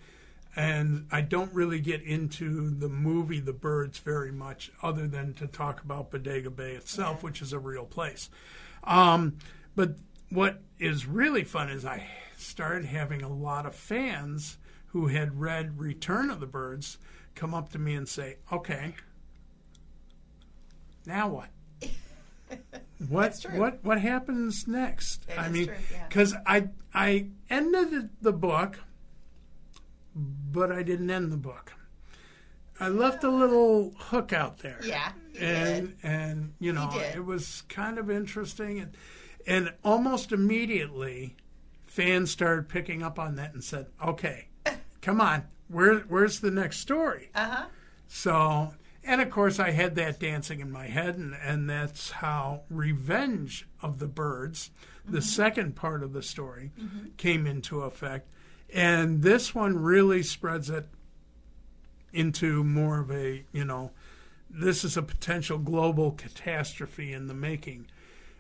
and 0.56 1.08
I 1.12 1.22
don't 1.22 1.52
really 1.54 1.80
get 1.80 2.04
into 2.04 2.70
the 2.70 2.90
movie 2.90 3.40
The 3.40 3.54
Birds 3.54 3.98
very 3.98 4.32
much, 4.32 4.72
other 4.84 5.08
than 5.08 5.34
to 5.36 5.48
talk 5.48 5.82
about 5.82 6.12
Bodega 6.12 6.52
Bay 6.52 6.74
itself, 6.74 7.24
which 7.24 7.42
is 7.42 7.54
a 7.54 7.60
real 7.60 7.86
place. 7.86 8.30
Um, 8.84 9.38
but 9.76 9.96
what 10.30 10.62
is 10.80 11.06
really 11.06 11.44
fun 11.44 11.70
is 11.70 11.86
I 11.86 12.08
started 12.38 12.86
having 12.86 13.22
a 13.22 13.30
lot 13.30 13.66
of 13.66 13.76
fans 13.76 14.58
who 14.88 15.08
had 15.08 15.40
read 15.40 15.80
Return 15.80 16.30
of 16.30 16.40
the 16.40 16.48
Birds 16.48 16.98
come 17.36 17.54
up 17.54 17.70
to 17.70 17.80
me 17.80 17.96
and 17.96 18.08
say, 18.08 18.38
"Okay, 18.52 18.96
now 21.06 21.30
what?" 21.30 21.50
what 23.10 23.46
what 23.54 23.84
what 23.84 24.02
happens 24.02 24.68
next? 24.68 25.28
That 25.28 25.40
I 25.40 25.50
mean, 25.50 25.68
true, 25.68 25.76
yeah. 25.92 26.08
because 26.08 26.36
I 26.46 26.70
I 26.94 27.28
ended 27.50 28.10
the 28.22 28.34
book, 28.34 28.80
but 30.16 30.72
I 30.72 30.84
didn't 30.84 31.10
end 31.10 31.32
the 31.32 31.38
book. 31.38 31.74
I 32.80 32.90
left 32.90 33.24
a 33.24 33.30
little 33.30 33.94
hook 33.98 34.34
out 34.34 34.60
there. 34.60 34.80
Yeah, 34.84 35.12
you 35.34 35.40
and 35.42 35.88
did. 35.88 35.98
and 36.04 36.54
you 36.60 36.74
know 36.74 36.90
did. 36.94 37.16
it 37.16 37.26
was 37.26 37.64
kind 37.70 37.98
of 37.98 38.10
interesting, 38.10 38.80
and 38.80 38.96
and 39.48 39.74
almost 39.84 40.32
immediately, 40.32 41.36
fans 41.86 42.30
started 42.30 42.70
picking 42.70 43.02
up 43.02 43.18
on 43.18 43.36
that 43.38 43.54
and 43.54 43.64
said, 43.64 43.88
"Okay, 44.06 44.50
come 45.02 45.22
on, 45.22 45.46
where 45.70 46.00
where's 46.02 46.42
the 46.42 46.52
next 46.52 46.80
story?" 46.80 47.32
Uh 47.34 47.50
huh. 47.50 47.66
So, 48.08 48.74
and 49.04 49.22
of 49.22 49.30
course, 49.30 49.60
I 49.60 49.72
had 49.72 49.96
that 49.96 50.20
dancing 50.20 50.60
in 50.60 50.72
my 50.72 50.88
head, 50.88 51.16
and, 51.16 51.34
and 51.34 51.70
that's 51.70 52.12
how 52.12 52.62
Revenge 52.70 53.68
of 53.82 54.00
the 54.00 54.08
Birds, 54.08 54.70
the 55.08 55.22
second 55.22 55.76
part 55.76 56.04
of 56.04 56.14
the 56.14 56.24
story, 56.24 56.72
came 57.18 57.48
into 57.48 57.82
effect. 57.82 58.30
And 58.74 59.22
this 59.22 59.56
one 59.56 59.82
really 59.82 60.24
spreads 60.24 60.70
it 60.70 60.88
into 62.14 62.64
more 62.64 63.00
of 63.00 63.12
a, 63.12 63.44
you 63.52 63.64
know, 63.64 63.92
this 64.50 64.84
is 64.84 64.98
a 64.98 65.02
potential 65.02 65.58
global 65.58 66.12
catastrophe 66.12 67.14
in 67.14 67.28
the 67.28 67.34
making. 67.34 67.88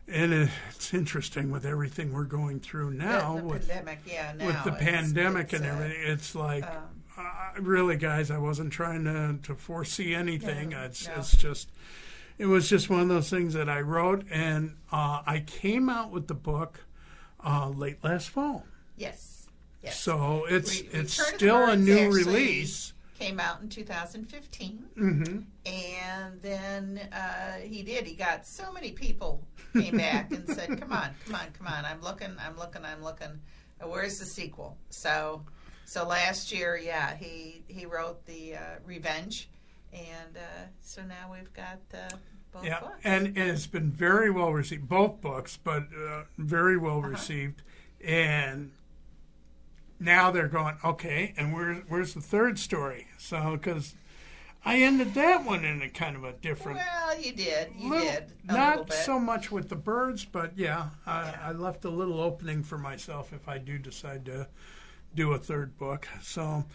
And 0.08 0.34
it- 0.34 0.50
it's 0.70 0.94
interesting 0.94 1.52
with 1.52 1.66
everything 1.66 2.14
we're 2.14 2.24
going 2.24 2.60
through 2.60 2.92
now 2.92 3.36
the, 3.36 3.42
the 3.42 3.48
with 3.48 3.68
pandemic, 3.68 4.00
yeah. 4.06 4.34
Now 4.38 4.46
with 4.48 4.64
the 4.64 4.74
it's- 4.74 4.84
pandemic 4.90 5.46
it's, 5.46 5.54
and 5.54 5.66
uh, 5.66 5.70
everything. 5.74 6.02
It's 6.06 6.36
like, 6.36 6.64
um, 6.64 6.84
uh, 7.18 7.62
really, 7.62 7.98
guys, 7.98 8.32
I 8.32 8.38
wasn't 8.38 8.72
trying 8.72 9.04
to, 9.06 9.38
to 9.44 9.56
foresee 9.56 10.14
anything. 10.16 10.70
No, 10.70 10.84
it's, 10.84 11.08
no. 11.08 11.16
it's 11.18 11.36
just, 11.36 11.70
it 12.38 12.46
was 12.46 12.70
just 12.70 12.90
one 12.90 13.02
of 13.02 13.08
those 13.10 13.30
things 13.30 13.54
that 13.56 13.68
I 13.68 13.82
wrote, 13.82 14.24
and 14.32 14.76
uh, 14.92 15.24
I 15.26 15.44
came 15.46 15.90
out 15.90 16.12
with 16.12 16.28
the 16.28 16.36
book 16.36 16.80
uh, 17.44 17.70
late 17.70 18.04
last 18.04 18.30
fall. 18.30 18.64
Yes. 18.96 19.48
Yes. 19.84 20.00
So 20.00 20.46
it's 20.50 20.80
it's 20.92 21.20
Return 21.20 21.26
of 21.28 21.32
the 21.32 21.38
still 21.38 21.64
a 21.70 21.76
new 21.78 21.98
actually 22.08 22.24
release. 22.24 22.94
Came 23.17 23.39
out 23.39 23.62
in 23.62 23.69
2015, 23.69 24.86
hmm 24.95 25.39
and 25.65 26.39
then 26.41 27.00
uh, 27.12 27.53
he 27.63 27.81
did. 27.81 28.05
He 28.05 28.13
got 28.13 28.45
so 28.45 28.71
many 28.71 28.91
people 28.91 29.43
came 29.74 29.97
back 29.97 30.31
and 30.33 30.47
said, 30.47 30.79
"Come 30.79 30.91
on, 30.93 31.09
come 31.25 31.33
on, 31.36 31.47
come 31.57 31.65
on! 31.67 31.83
I'm 31.83 32.00
looking, 32.01 32.36
I'm 32.39 32.55
looking, 32.57 32.86
I'm 32.86 33.03
looking. 33.03 33.39
Where's 33.83 34.19
the 34.19 34.25
sequel?" 34.25 34.77
So, 34.91 35.41
so 35.86 36.07
last 36.07 36.51
year, 36.53 36.77
yeah, 36.77 37.15
he 37.15 37.63
he 37.67 37.88
wrote 37.88 38.24
the 38.27 38.55
uh, 38.55 38.59
Revenge, 38.86 39.50
and 39.91 40.38
uh, 40.38 40.65
so 40.81 41.01
now 41.03 41.31
we've 41.33 41.51
got 41.53 41.79
uh, 41.95 42.15
both 42.51 42.65
Yeah, 42.65 42.79
books. 42.81 43.00
and, 43.03 43.25
and 43.27 43.38
it's 43.50 43.65
been 43.67 43.89
very 43.91 44.29
well 44.29 44.53
received, 44.53 44.88
both 44.88 45.21
books, 45.21 45.57
but 45.57 45.88
uh, 45.91 46.24
very 46.38 46.77
well 46.77 47.00
Uh-huh. 47.00 47.07
received. 47.09 47.63
And 48.05 48.71
now 50.00 50.29
they're 50.29 50.47
going, 50.47 50.77
okay, 50.86 51.33
and 51.36 51.51
where's 51.51 51.83
where's 51.88 52.13
the 52.13 52.21
third 52.21 52.59
story? 52.59 53.07
So 53.17 53.51
because 53.57 53.95
I 54.65 54.81
ended 54.81 55.13
that 55.15 55.45
one 55.45 55.63
in 55.65 55.81
a 55.81 55.89
kind 55.89 56.15
of 56.15 56.24
a 56.24 56.33
different. 56.33 56.77
well, 56.79 57.19
you 57.19 57.31
did, 57.33 57.69
you 57.77 57.89
little- 57.89 58.05
did 58.05 58.31
not 58.45 58.91
so 58.93 59.19
much 59.19 59.51
with 59.51 59.69
the 59.69 59.75
birds, 59.75 60.25
but 60.25 60.57
yeah, 60.57 60.89
I, 61.05 61.21
Yeah. 61.24 61.39
I 61.43 61.51
left 61.53 61.86
a 61.86 61.89
little 61.89 62.19
opening 62.19 62.63
for 62.63 62.77
myself 62.77 63.33
if 63.33 63.47
I 63.47 63.57
do 63.59 63.77
decide 63.77 64.25
to 64.25 64.47
do 65.15 65.31
a 65.33 65.38
third 65.38 65.77
book. 65.77 66.07
So 66.21 66.65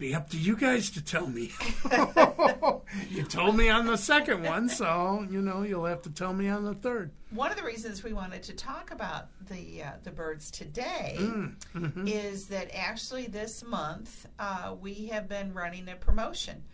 be 0.00 0.14
up 0.14 0.30
to 0.30 0.38
you 0.38 0.56
guys 0.56 0.88
to 0.90 1.04
tell 1.04 1.26
me. 1.26 1.52
you 3.10 3.22
told 3.22 3.54
me 3.54 3.68
on 3.68 3.86
the 3.86 3.98
second 3.98 4.42
one, 4.42 4.68
so 4.68 5.26
you 5.30 5.42
know 5.42 5.62
you'll 5.62 5.84
have 5.84 6.00
to 6.02 6.10
tell 6.10 6.32
me 6.32 6.48
on 6.48 6.64
the 6.64 6.74
third. 6.74 7.10
One 7.30 7.50
of 7.50 7.58
the 7.58 7.62
reasons 7.62 8.02
we 8.02 8.14
wanted 8.14 8.42
to 8.44 8.54
talk 8.54 8.90
about 8.90 9.28
the 9.48 9.82
uh, 9.82 9.90
the 10.02 10.10
birds 10.10 10.50
today 10.50 11.16
Mm-hmm. 11.20 12.08
is 12.08 12.46
that 12.46 12.70
actually 12.74 13.26
this 13.26 13.62
month 13.62 14.26
uh, 14.38 14.74
we 14.80 15.06
have 15.08 15.28
been 15.28 15.52
running 15.52 15.88
a 15.88 15.96
promotion. 15.96 16.64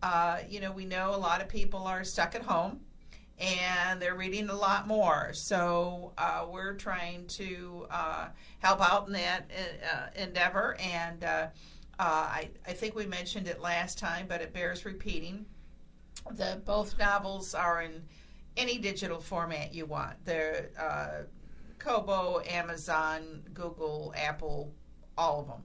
Uh, 0.00 0.38
you 0.48 0.60
know, 0.60 0.70
we 0.70 0.84
know 0.84 1.14
a 1.14 1.16
lot 1.16 1.42
of 1.42 1.48
people 1.48 1.80
are 1.86 2.04
stuck 2.04 2.34
at 2.36 2.42
home 2.42 2.80
and 3.38 4.00
they're 4.00 4.14
reading 4.14 4.48
a 4.48 4.54
lot 4.54 4.86
more. 4.86 5.30
So 5.32 6.12
uh, 6.16 6.46
we're 6.48 6.74
trying 6.74 7.26
to 7.28 7.86
uh, 7.90 8.28
help 8.60 8.80
out 8.80 9.08
in 9.08 9.14
that 9.14 9.50
uh, 9.92 10.20
endeavor. 10.20 10.76
And 10.80 11.24
uh, 11.98 12.02
I, 12.02 12.50
I 12.66 12.72
think 12.72 12.94
we 12.94 13.06
mentioned 13.06 13.48
it 13.48 13.60
last 13.60 13.98
time, 13.98 14.26
but 14.28 14.40
it 14.40 14.52
bears 14.52 14.84
repeating. 14.84 15.46
The 16.32 16.60
both 16.64 16.98
novels 16.98 17.54
are 17.54 17.82
in 17.82 18.02
any 18.56 18.78
digital 18.78 19.20
format 19.20 19.74
you 19.74 19.86
want. 19.86 20.16
They're 20.24 20.70
uh, 20.78 21.22
Kobo, 21.78 22.40
Amazon, 22.48 23.42
Google, 23.54 24.12
Apple, 24.16 24.72
all 25.16 25.40
of 25.40 25.46
them. 25.48 25.62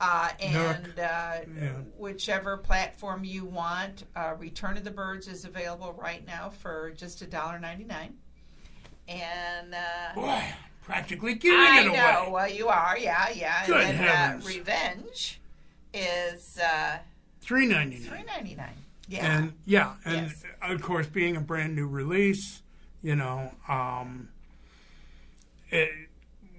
Uh, 0.00 0.30
and 0.40 0.98
uh, 0.98 1.40
Yeah. 1.60 1.72
whichever 1.96 2.56
platform 2.56 3.24
you 3.24 3.44
want, 3.44 4.04
uh, 4.14 4.34
Return 4.38 4.76
of 4.76 4.84
the 4.84 4.92
Birds 4.92 5.26
is 5.26 5.44
available 5.44 5.92
right 5.92 6.24
now 6.24 6.50
for 6.50 6.92
just 6.96 7.20
a 7.22 7.26
dollar 7.26 7.58
ninety 7.58 7.82
nine. 7.84 8.14
And 9.08 9.74
uh, 9.74 10.14
Boy, 10.14 10.44
practically 10.82 11.34
giving 11.34 11.58
I 11.58 11.80
it 11.80 11.86
away. 11.88 12.30
well, 12.30 12.48
you 12.50 12.68
are, 12.68 12.96
yeah, 12.98 13.28
yeah. 13.34 13.66
Good 13.66 13.76
and 13.84 13.98
then 13.98 14.06
heavens. 14.08 14.44
Uh, 14.44 14.48
Revenge 14.48 15.40
is 15.94 16.58
uh, 16.58 16.98
Three 17.40 17.66
ninety 17.66 17.96
three 17.96 18.18
nine. 18.18 18.26
ninety 18.26 18.54
nine. 18.54 18.74
Yeah, 19.08 19.38
And 19.38 19.52
yeah, 19.64 19.94
and 20.04 20.26
Yes. 20.28 20.42
of 20.60 20.82
course, 20.82 21.06
being 21.06 21.36
a 21.36 21.40
brand 21.40 21.74
new 21.74 21.86
release, 21.86 22.62
you 23.00 23.16
know, 23.16 23.52
um, 23.68 24.28
it, 25.70 25.88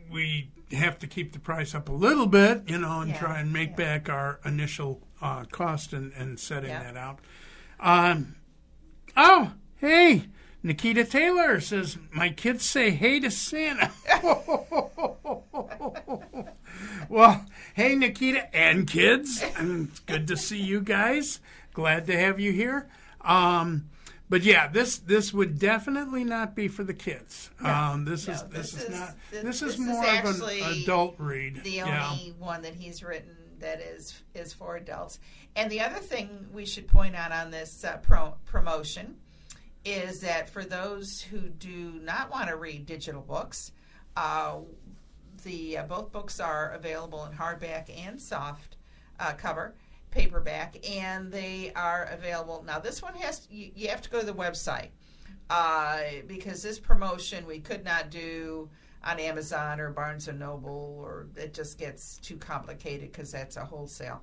we 0.10 0.50
have 0.72 0.98
to 1.00 1.08
keep 1.08 1.34
the 1.34 1.40
price 1.40 1.76
up 1.76 1.90
a 1.90 1.92
little 1.92 2.26
bit, 2.26 2.64
you 2.68 2.80
know, 2.80 3.02
and 3.02 3.12
Yeah, 3.12 3.20
try 3.20 3.40
and 3.40 3.54
make 3.54 3.72
yeah. 3.72 3.76
back 3.76 4.10
our 4.10 4.40
initial 4.46 5.06
uh, 5.22 5.44
cost 5.46 5.94
and, 5.94 6.12
and 6.14 6.40
setting 6.40 6.72
Yeah. 6.72 6.84
that 6.92 6.98
out. 6.98 7.20
Um, 7.80 8.36
oh, 9.16 9.52
hey, 9.78 10.24
Nikita 10.64 11.04
Taylor 11.06 11.60
says, 11.60 11.98
My 12.12 12.30
kids 12.30 12.66
say 12.66 12.90
hey 12.92 13.20
to 13.20 13.30
Santa. 13.30 13.92
well, 17.10 17.46
hey, 17.80 17.96
Nikita 17.96 18.54
and 18.54 18.86
kids. 18.86 19.42
It's 19.42 20.00
good 20.02 20.28
to 20.28 20.36
see 20.36 20.62
you 20.62 20.82
guys. 20.82 21.40
Glad 21.74 22.08
to 22.08 22.18
have 22.18 22.38
you 22.38 22.52
here. 22.52 22.90
Um, 23.22 23.90
but 24.30 24.44
yeah, 24.44 24.68
this 24.68 24.98
this 24.98 25.34
would 25.34 25.58
definitely 25.58 26.26
not 26.26 26.56
be 26.56 26.68
for 26.68 26.84
the 26.84 26.94
kids. 26.94 27.50
um, 27.64 28.04
this 28.04 28.28
no, 28.28 28.34
is 28.34 28.44
this, 28.44 28.72
this 28.72 28.74
is, 28.74 28.90
is- 28.90 29.00
not. 29.00 29.16
This, 29.32 29.44
this 29.44 29.62
is 29.62 29.74
is 29.76 29.80
more 29.80 30.06
of 30.06 30.42
an 30.42 30.82
adult 30.82 31.16
read. 31.20 31.64
the 31.64 31.70
yeah. 31.72 32.10
only 32.12 32.34
one 32.38 32.62
that 32.64 32.76
he's 32.76 33.02
written 33.02 33.36
that 33.60 33.80
is 33.80 34.22
is 34.36 34.52
for 34.52 34.76
adults. 34.76 35.20
And 35.56 35.72
the 35.72 35.80
other 35.80 36.00
thing 36.00 36.48
we 36.54 36.66
should 36.66 36.88
point 36.88 37.16
out 37.16 37.32
on 37.32 37.50
this 37.50 37.84
uh, 37.86 37.98
pro- 37.98 38.36
promotion 38.46 39.16
is 39.86 40.20
that 40.20 40.50
for 40.50 40.66
those 40.66 41.22
who 41.22 41.40
do 41.40 41.94
not 42.04 42.30
want 42.30 42.50
to 42.50 42.58
read 42.58 42.86
digital 42.86 43.22
books, 43.22 43.72
uh, 44.18 44.58
the 45.44 45.78
uh, 45.80 45.84
both 45.84 46.12
books 46.12 46.40
are 46.40 46.72
available 46.74 47.26
in 47.26 47.32
hardback 47.32 47.90
and 48.06 48.22
soft 48.22 48.78
uh, 49.20 49.34
cover 49.34 49.76
paperback, 50.12 50.78
and 50.90 51.32
they 51.32 51.72
are 51.76 52.10
available 52.12 52.64
now. 52.66 52.80
This 52.80 53.02
one 53.02 53.14
has 53.16 53.48
you, 53.50 53.72
you 53.76 53.88
have 53.90 54.02
to 54.02 54.10
go 54.10 54.20
to 54.20 54.26
the 54.26 54.34
website 54.34 54.90
uh, 55.50 56.00
because 56.28 56.64
this 56.64 56.80
promotion 56.80 57.46
we 57.46 57.60
could 57.60 57.84
not 57.84 58.10
do 58.10 58.70
on 59.04 59.20
Amazon 59.20 59.80
or 59.80 59.92
Barnes 59.92 60.28
and 60.28 60.40
Noble, 60.40 61.00
or 61.02 61.28
it 61.36 61.54
just 61.54 61.78
gets 61.78 62.18
too 62.18 62.38
complicated 62.38 63.12
because 63.12 63.32
that's 63.32 63.56
a 63.58 63.64
wholesale. 63.64 64.22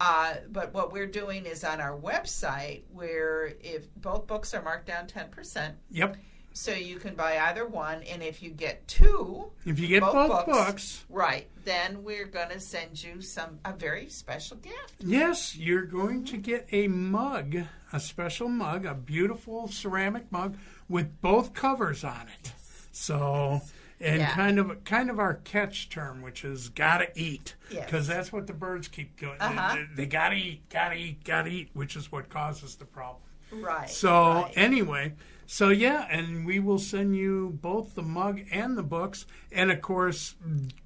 Uh, 0.00 0.34
but 0.50 0.72
what 0.74 0.92
we're 0.92 1.06
doing 1.06 1.44
is 1.46 1.64
on 1.64 1.80
our 1.80 1.96
website, 1.98 2.82
where 2.92 3.54
if 3.60 3.92
both 3.96 4.26
books 4.26 4.54
are 4.54 4.62
marked 4.62 4.86
down 4.86 5.06
ten 5.06 5.28
percent, 5.28 5.76
Yep. 5.90 6.16
So 6.58 6.72
you 6.72 6.96
can 6.96 7.14
buy 7.14 7.38
either 7.38 7.64
one, 7.66 8.02
and 8.02 8.20
if 8.22 8.42
you 8.42 8.50
get 8.50 8.86
two, 8.88 9.50
If 9.64 9.78
you 9.78 9.86
get 9.86 10.00
Both 10.00 10.12
both, 10.14 10.46
books. 10.46 10.46
books, 10.66 11.04
right, 11.08 11.46
then 11.64 12.02
we're 12.02 12.26
going 12.26 12.48
to 12.48 12.58
send 12.58 13.00
you 13.02 13.20
some 13.22 13.60
a 13.64 13.72
very 13.72 14.08
special 14.08 14.56
gift. 14.56 14.96
yes, 14.98 15.56
you're 15.56 15.84
going 15.84 16.24
to 16.24 16.36
get 16.36 16.66
a 16.72 16.88
mug, 16.88 17.56
a 17.92 18.00
special 18.00 18.48
mug, 18.48 18.84
a 18.86 18.94
beautiful 18.94 19.68
ceramic 19.68 20.32
mug 20.32 20.56
with 20.88 21.20
both 21.20 21.54
covers 21.54 22.02
on 22.02 22.26
it. 22.40 22.52
So 22.90 23.60
and 24.00 24.18
Yeah. 24.20 24.34
kind 24.34 24.58
of 24.58 24.82
kind 24.84 25.10
of 25.10 25.18
our 25.20 25.34
catch 25.34 25.88
term, 25.88 26.22
which 26.22 26.44
is 26.44 26.68
gotta 26.70 27.08
eat, 27.18 27.54
Yes. 27.70 27.84
because 27.84 28.06
that's 28.08 28.32
what 28.32 28.46
the 28.48 28.52
birds 28.52 28.88
keep 28.88 29.16
going. 29.16 29.40
Uh-huh. 29.40 29.76
They, 29.76 30.02
they 30.04 30.06
gotta 30.06 30.34
eat, 30.36 30.68
gotta 30.70 30.94
eat, 30.96 31.22
gotta 31.24 31.48
eat, 31.50 31.70
which 31.72 31.94
is 31.96 32.10
what 32.10 32.28
causes 32.28 32.74
the 32.76 32.84
problem. 32.84 33.22
Right. 33.52 33.88
So 33.88 34.12
right. 34.44 34.52
anyway, 34.56 35.14
so 35.50 35.70
yeah, 35.70 36.06
and 36.10 36.44
we 36.44 36.60
will 36.60 36.78
send 36.78 37.16
you 37.16 37.58
both 37.62 37.94
the 37.94 38.02
mug 38.02 38.42
and 38.52 38.76
the 38.76 38.82
books, 38.82 39.24
and 39.50 39.72
of 39.72 39.80
course, 39.80 40.34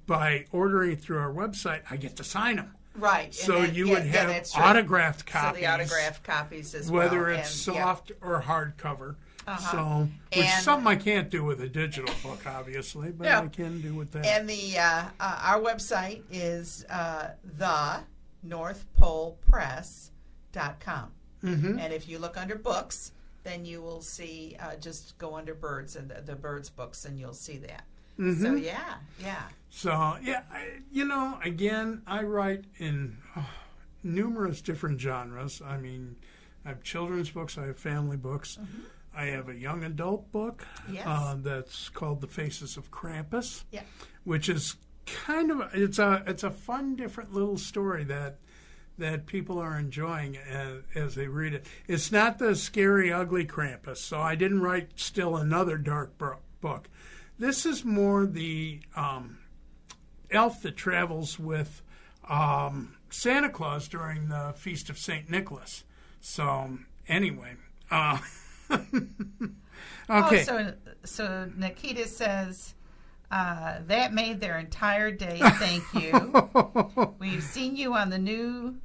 by 0.07 0.45
ordering 0.53 0.95
through 0.95 1.17
our 1.19 1.33
website, 1.33 1.81
I 1.91 1.97
get 1.97 2.15
to 2.15 2.23
sign 2.23 2.55
them. 2.55 2.73
right. 2.95 3.33
So 3.33 3.61
you 3.61 3.87
yeah, 3.87 3.93
would 3.93 4.03
have 4.05 4.49
true. 4.49 4.63
autographed 4.63 5.29
So 5.29 5.39
copies, 5.39 5.59
the 5.61 5.67
autographed 5.67 6.23
copies 6.23 6.73
as 6.75 6.89
whether 6.89 7.23
well. 7.23 7.39
it's 7.39 7.67
and, 7.67 7.75
yeah. 7.75 7.83
soft 7.83 8.13
or 8.21 8.41
hardcover. 8.41 9.15
Uh-huh. 9.45 9.71
So, 9.71 10.07
which 10.29 10.45
is 10.45 10.53
And- 10.53 10.63
something 10.63 10.87
I 10.87 10.95
can't 10.95 11.29
do 11.29 11.43
with 11.43 11.59
a 11.59 11.67
digital 11.67 12.15
book, 12.23 12.47
obviously, 12.47 13.11
but 13.11 13.25
No. 13.25 13.41
I 13.43 13.47
can 13.47 13.81
do 13.81 13.93
with 13.93 14.13
that. 14.13 14.25
And 14.25 14.49
the 14.49 14.77
uh, 14.77 15.03
uh, 15.19 15.39
our 15.43 15.59
website 15.59 16.21
is 16.31 16.85
uh, 16.89 17.31
the 17.57 17.99
northpolepress.com. 18.47 21.11
mm-hmm. 21.43 21.79
And 21.79 21.93
if 21.93 22.07
you 22.07 22.19
look 22.19 22.37
under 22.37 22.55
books, 22.55 23.11
then 23.43 23.65
you 23.65 23.81
will 23.81 24.01
see 24.01 24.55
uh, 24.59 24.75
just 24.75 25.17
go 25.17 25.35
under 25.35 25.53
birds 25.53 25.95
and 25.95 26.09
the, 26.09 26.21
the 26.21 26.35
birds 26.35 26.69
books, 26.69 27.05
and 27.05 27.19
you'll 27.19 27.33
see 27.33 27.57
that. 27.57 27.83
Mm-hmm. 28.19 28.43
So 28.43 28.53
yeah, 28.55 28.95
yeah, 29.19 29.41
So 29.69 30.17
yeah, 30.23 30.43
I, 30.51 30.79
you 30.91 31.05
know, 31.05 31.39
again, 31.43 32.03
I 32.05 32.21
write 32.23 32.65
in 32.77 33.17
oh, 33.35 33.49
numerous 34.03 34.61
different 34.61 35.01
genres. 35.01 35.61
I 35.65 35.77
mean, 35.77 36.15
I 36.63 36.69
have 36.69 36.83
children's 36.83 37.31
books, 37.31 37.57
I 37.57 37.65
have 37.65 37.79
family 37.79 38.17
books, 38.17 38.59
I 39.15 39.25
have 39.25 39.49
a 39.49 39.55
young 39.55 39.83
adult 39.83 40.31
book 40.31 40.65
Mm-hmm. 40.83 40.93
Yes. 40.95 41.07
uh, 41.07 41.35
that's 41.39 41.89
called 41.89 42.21
The 42.21 42.27
Faces 42.27 42.77
of 42.77 42.91
Krampus, 42.91 43.63
yeah. 43.71 43.81
which 44.25 44.47
is 44.47 44.75
kind 45.05 45.49
of 45.51 45.69
it's 45.73 45.97
a 45.99 46.23
it's 46.27 46.43
a 46.43 46.51
fun, 46.51 46.95
different 46.95 47.33
little 47.33 47.57
story 47.57 48.03
that 48.05 48.37
that 48.97 49.25
people 49.25 49.59
are 49.59 49.77
enjoying 49.77 50.37
as, 50.37 50.83
as 50.95 51.15
they 51.15 51.27
read 51.27 51.53
it. 51.53 51.65
It's 51.87 52.11
not 52.11 52.37
the 52.37 52.55
scary, 52.55 53.11
ugly 53.11 53.45
Krampus, 53.45 53.97
so 53.97 54.19
I 54.19 54.35
didn't 54.35 54.61
write 54.61 54.99
still 54.99 55.35
another 55.35 55.77
dark 55.77 56.17
book. 56.17 56.89
This 57.39 57.65
is 57.65 57.83
more 57.83 58.25
the 58.25 58.81
um, 58.95 59.39
elf 60.29 60.61
that 60.61 60.77
travels 60.77 61.39
with 61.39 61.81
um, 62.29 62.95
Santa 63.09 63.49
Claus 63.49 63.87
during 63.87 64.29
the 64.29 64.53
Feast 64.55 64.89
of 64.89 64.97
St. 64.97 65.29
Nicholas. 65.29 65.83
So, 66.21 66.77
anyway. 67.07 67.55
Uh, 67.89 68.17
okay. 68.71 68.85
Oh, 70.09 70.43
so 70.43 70.73
so 71.03 71.49
Nikita 71.55 72.07
says 72.07 72.73
uh, 73.31 73.79
that 73.87 74.13
made 74.13 74.39
their 74.39 74.59
entire 74.59 75.11
day. 75.11 75.39
Thank 75.41 75.83
you. 75.93 77.15
We've 77.19 77.43
seen 77.43 77.75
you 77.75 77.93
on 77.93 78.09
the 78.09 78.17
new. 78.17 78.77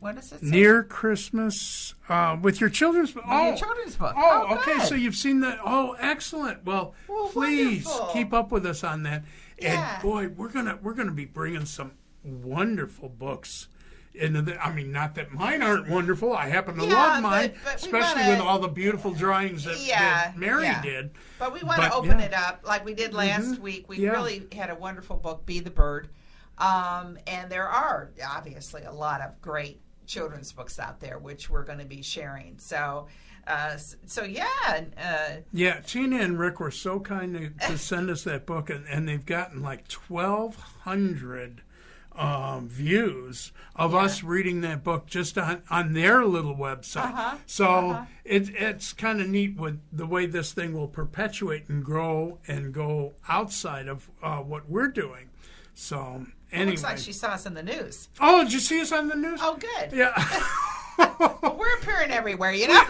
What 0.00 0.16
does 0.16 0.32
it 0.32 0.40
say? 0.40 0.46
Near 0.46 0.82
Christmas 0.82 1.94
uh, 2.08 2.36
with 2.40 2.60
your 2.60 2.70
children's 2.70 3.12
book. 3.12 3.24
Your 3.26 3.34
Oh, 3.52 3.56
children's 3.56 3.96
book. 3.96 4.14
oh, 4.16 4.56
okay. 4.58 4.78
good. 4.78 4.82
So 4.88 4.94
you've 4.94 5.14
seen 5.16 5.40
that. 5.40 5.58
Oh, 5.64 5.96
excellent. 5.98 6.64
Well, 6.64 6.94
Well, 7.08 7.28
please 7.28 7.84
wonderful. 7.86 8.12
keep 8.12 8.32
up 8.32 8.50
with 8.52 8.66
us 8.66 8.84
on 8.84 9.02
that. 9.04 9.24
Yeah. 9.58 9.94
And 9.94 10.02
boy, 10.02 10.28
we're 10.28 10.48
gonna 10.48 10.78
we're 10.82 10.94
gonna 10.94 11.12
be 11.12 11.24
bringing 11.24 11.64
some 11.66 11.92
wonderful 12.24 13.08
books. 13.08 13.68
And 14.20 14.36
the, 14.36 14.62
I 14.62 14.70
mean, 14.74 14.92
not 14.92 15.14
that 15.14 15.32
mine 15.32 15.62
aren't 15.62 15.88
wonderful. 15.88 16.34
I 16.36 16.48
happen 16.50 16.76
to 16.76 16.84
Yeah, 16.84 16.92
love 16.94 17.22
mine, 17.22 17.52
but- 17.54 17.64
but 17.64 17.74
especially 17.76 18.20
wanna- 18.22 18.32
with 18.32 18.40
all 18.40 18.58
the 18.58 18.68
beautiful 18.68 19.12
drawings 19.12 19.64
that, 19.64 19.78
Yeah, 19.80 19.98
that 20.00 20.36
Mary 20.36 20.64
yeah. 20.64 20.82
did. 20.82 21.12
But 21.38 21.54
we 21.54 21.60
want 21.62 21.80
to 21.80 21.94
open 21.94 22.20
it 22.20 22.34
up 22.34 22.60
like 22.62 22.84
we 22.84 22.92
did 22.92 23.14
last 23.14 23.52
Mhm. 23.52 23.58
week. 23.60 23.88
We 23.88 24.06
really 24.06 24.46
had 24.52 24.68
a 24.68 24.74
wonderful 24.74 25.16
book, 25.16 25.46
Be 25.46 25.60
the 25.60 25.70
Bird. 25.70 26.10
Um, 26.58 27.18
and 27.26 27.50
there 27.50 27.68
are 27.68 28.12
obviously 28.26 28.82
a 28.84 28.92
lot 28.92 29.20
of 29.20 29.40
great 29.40 29.80
children's 30.06 30.52
books 30.52 30.78
out 30.78 31.00
there, 31.00 31.18
which 31.18 31.48
we're 31.50 31.64
going 31.64 31.78
to 31.78 31.84
be 31.84 32.02
sharing. 32.02 32.58
So, 32.58 33.06
uh, 33.46 33.76
so 33.76 34.22
yeah, 34.22 34.84
uh, 34.98 35.36
Yeah, 35.52 35.80
Tina 35.80 36.18
and 36.18 36.38
Rick 36.38 36.60
were 36.60 36.70
so 36.70 37.00
kind 37.00 37.54
to, 37.60 37.68
to 37.68 37.78
send 37.78 38.10
us 38.10 38.22
that 38.24 38.46
book, 38.46 38.70
and, 38.70 38.86
and 38.86 39.08
they've 39.08 39.24
gotten 39.24 39.62
like 39.62 39.90
1,200 39.90 41.62
um, 42.14 42.68
views 42.68 43.52
of 43.74 43.94
us 43.94 44.22
reading 44.22 44.60
that 44.60 44.84
book 44.84 45.06
just 45.06 45.38
on, 45.38 45.62
on 45.70 45.94
their 45.94 46.24
little 46.24 46.54
website. 46.54 47.06
Uh-huh, 47.06 47.36
So 47.46 47.90
uh-huh. 47.90 48.04
it, 48.24 48.50
it's 48.54 48.92
kind 48.92 49.20
of 49.20 49.28
neat 49.28 49.56
with 49.56 49.80
the 49.90 50.06
way 50.06 50.26
this 50.26 50.52
thing 50.52 50.74
will 50.74 50.88
perpetuate 50.88 51.68
and 51.68 51.84
grow 51.84 52.38
and 52.46 52.72
go 52.72 53.14
outside 53.28 53.88
of 53.88 54.10
uh, 54.22 54.38
what 54.38 54.68
we're 54.68 54.88
doing. 54.88 55.30
So 55.74 56.26
anyway, 56.52 56.70
looks 56.72 56.82
like 56.82 56.98
she 56.98 57.12
saw 57.12 57.28
us 57.28 57.46
in 57.46 57.54
the 57.54 57.62
news. 57.62 58.08
oh, 58.20 58.44
did 58.44 58.52
you 58.52 58.60
see 58.60 58.80
us 58.80 58.92
on 58.92 59.08
the 59.08 59.16
news? 59.16 59.40
Oh, 59.42 59.56
good. 59.56 59.92
Yeah. 59.96 60.12
Well, 60.98 61.56
we're 61.58 61.74
appearing 61.78 62.10
everywhere, 62.10 62.52
you 62.52 62.68
know. 62.72 62.82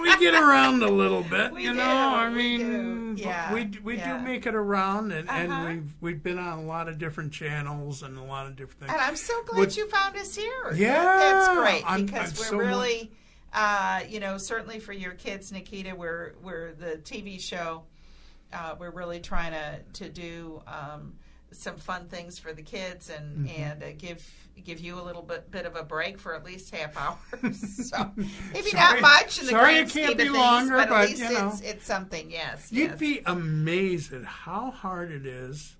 we 0.00 0.16
get 0.18 0.34
around 0.34 0.82
a 0.82 0.88
little 0.90 1.22
bit, 1.22 1.52
We 1.52 1.64
you 1.64 1.70
do, 1.70 1.76
know. 1.76 1.84
I 1.84 2.28
we 2.28 2.34
mean, 2.58 3.14
do. 3.16 3.22
Yeah, 3.22 3.52
we 3.52 3.70
we 3.84 3.96
yeah. 3.98 4.18
do 4.18 4.24
make 4.24 4.46
it 4.46 4.54
around, 4.54 5.12
and, 5.12 5.28
Uh-huh. 5.28 5.38
and 5.38 5.68
we've 5.68 5.94
we've 6.00 6.22
been 6.22 6.38
on 6.38 6.58
a 6.60 6.62
lot 6.64 6.88
of 6.88 6.98
different 6.98 7.32
channels 7.32 8.02
and 8.02 8.16
a 8.18 8.22
lot 8.22 8.46
of 8.46 8.56
different 8.56 8.80
things. 8.80 8.92
And. 8.92 9.00
I'm 9.00 9.16
so 9.16 9.34
glad 9.44 9.76
you 9.76 9.88
found 9.88 10.16
us 10.16 10.34
here. 10.34 10.72
Yeah, 10.74 11.02
that's 11.04 11.48
great 11.56 11.84
I'm- 11.88 12.06
because 12.06 12.32
I'm 12.32 12.38
we're 12.58 12.64
so 12.64 12.66
really, 12.70 13.12
uh, 13.52 14.00
you 14.08 14.20
know, 14.20 14.38
certainly 14.38 14.80
for 14.80 14.92
your 14.92 15.12
kids, 15.12 15.52
Nikita, 15.52 15.94
we're 15.94 16.34
we're 16.42 16.72
the 16.72 16.96
TV 17.04 17.38
show. 17.40 17.84
Uh, 18.52 18.74
we're 18.78 18.90
really 18.90 19.20
trying 19.20 19.52
to 19.52 20.04
to 20.04 20.08
do 20.10 20.62
um, 20.66 21.14
some 21.52 21.76
fun 21.76 22.08
things 22.08 22.38
for 22.38 22.52
the 22.52 22.62
kids 22.62 23.08
and 23.10 23.46
Mm-hmm. 23.48 23.62
and 23.62 23.82
uh, 23.82 23.86
give 23.98 24.24
give 24.64 24.80
you 24.80 24.98
a 24.98 25.02
little 25.02 25.22
bit 25.22 25.50
bit 25.50 25.66
of 25.66 25.76
a 25.76 25.82
break 25.82 26.18
for 26.18 26.34
at 26.34 26.44
least 26.44 26.74
half 26.74 26.96
hour. 26.96 27.18
so 27.52 28.10
maybe 28.52 28.70
Sorry- 28.70 29.00
not 29.00 29.00
much 29.00 29.38
in 29.38 29.44
the 29.46 29.50
sorry 29.52 29.74
grand 29.74 29.88
it 29.90 29.92
can't 29.92 30.16
be 30.18 30.24
things, 30.24 30.36
longer, 30.36 30.76
but 30.76 30.88
but, 30.88 31.02
at 31.02 31.08
least 31.10 31.22
you 31.22 31.32
know. 31.32 31.48
it's 31.48 31.60
it's 31.60 31.84
something. 31.86 32.30
Yes, 32.30 32.68
You'd 32.72 32.90
yes. 32.90 32.98
be 32.98 33.20
amazed 33.26 34.12
at 34.12 34.24
how 34.24 34.70
hard 34.70 35.10
it 35.10 35.26
is. 35.26 35.76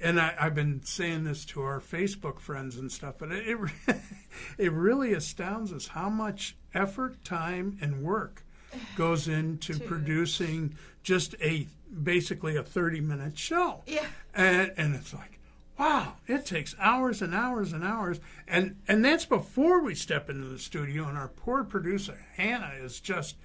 And 0.00 0.20
I, 0.20 0.32
I've 0.38 0.54
been 0.54 0.80
saying 0.84 1.24
this 1.24 1.44
to 1.46 1.62
our 1.62 1.80
Facebook 1.80 2.38
friends 2.38 2.76
and 2.76 2.90
stuff, 2.92 3.16
but 3.18 3.32
it 3.32 3.44
it, 3.48 3.96
it 4.58 4.72
really 4.72 5.12
astounds 5.12 5.72
us 5.72 5.88
how 5.88 6.08
much 6.08 6.56
effort, 6.72 7.24
time, 7.24 7.76
and 7.80 8.02
work 8.04 8.44
goes 8.96 9.26
into 9.26 9.76
producing 9.80 10.76
just 11.02 11.34
a 11.42 11.66
basically 12.02 12.56
a 12.56 12.62
thirty 12.62 13.00
minute 13.00 13.38
show. 13.38 13.82
Yeah. 13.86 14.06
and 14.34 14.72
and 14.76 14.94
it's 14.94 15.12
like 15.14 15.38
wow 15.78 16.14
it 16.26 16.44
takes 16.44 16.74
hours 16.80 17.22
and 17.22 17.34
hours 17.34 17.72
and 17.72 17.84
hours 17.84 18.18
and 18.48 18.76
and 18.88 19.04
that's 19.04 19.24
before 19.24 19.80
we 19.82 19.94
step 19.94 20.28
into 20.28 20.46
the 20.48 20.58
studio 20.58 21.06
and 21.08 21.16
our 21.16 21.28
poor 21.28 21.62
producer 21.64 22.18
hannah 22.36 22.72
is 22.82 22.98
just 23.00 23.36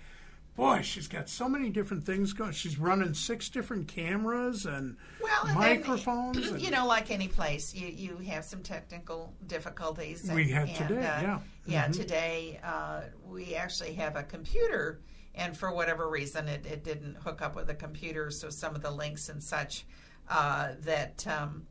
boy 0.55 0.81
she's 0.81 1.07
got 1.07 1.29
so 1.29 1.47
many 1.47 1.69
different 1.69 2.03
things 2.03 2.33
going 2.33 2.51
she's 2.51 2.79
running 2.79 3.13
six 3.13 3.49
different 3.49 3.87
cameras 3.87 4.65
and 4.65 4.97
Well, 5.21 5.31
and 5.41 5.49
then, 5.49 5.57
microphones 5.57 6.37
and, 6.47 6.59
you 6.61 6.71
know, 6.71 6.87
like 6.87 7.11
any 7.11 7.27
place, 7.27 7.73
you, 7.73 7.87
you 7.87 8.17
have 8.29 8.43
some 8.45 8.61
technical 8.63 9.33
difficulties. 9.47 10.23
And, 10.27 10.35
We 10.35 10.49
had 10.49 10.73
today, 10.75 10.97
uh, 10.97 11.21
yeah. 11.21 11.39
Yeah, 11.65 11.87
Mhm. 11.87 11.93
today 11.93 12.59
uh, 12.63 13.01
we 13.27 13.55
actually 13.55 13.93
have 13.93 14.15
a 14.15 14.23
computer, 14.23 14.99
and 15.35 15.57
for 15.57 15.73
whatever 15.73 16.09
reason, 16.09 16.47
it, 16.47 16.65
it 16.65 16.83
didn't 16.83 17.15
hook 17.17 17.41
up 17.41 17.55
with 17.55 17.67
the 17.67 17.73
computer, 17.73 18.29
so 18.29 18.49
some 18.49 18.75
of 18.75 18.81
the 18.81 18.91
links 18.91 19.29
and 19.29 19.41
such 19.41 19.85
uh, 20.29 20.69
that 20.81 21.25
um, 21.27 21.65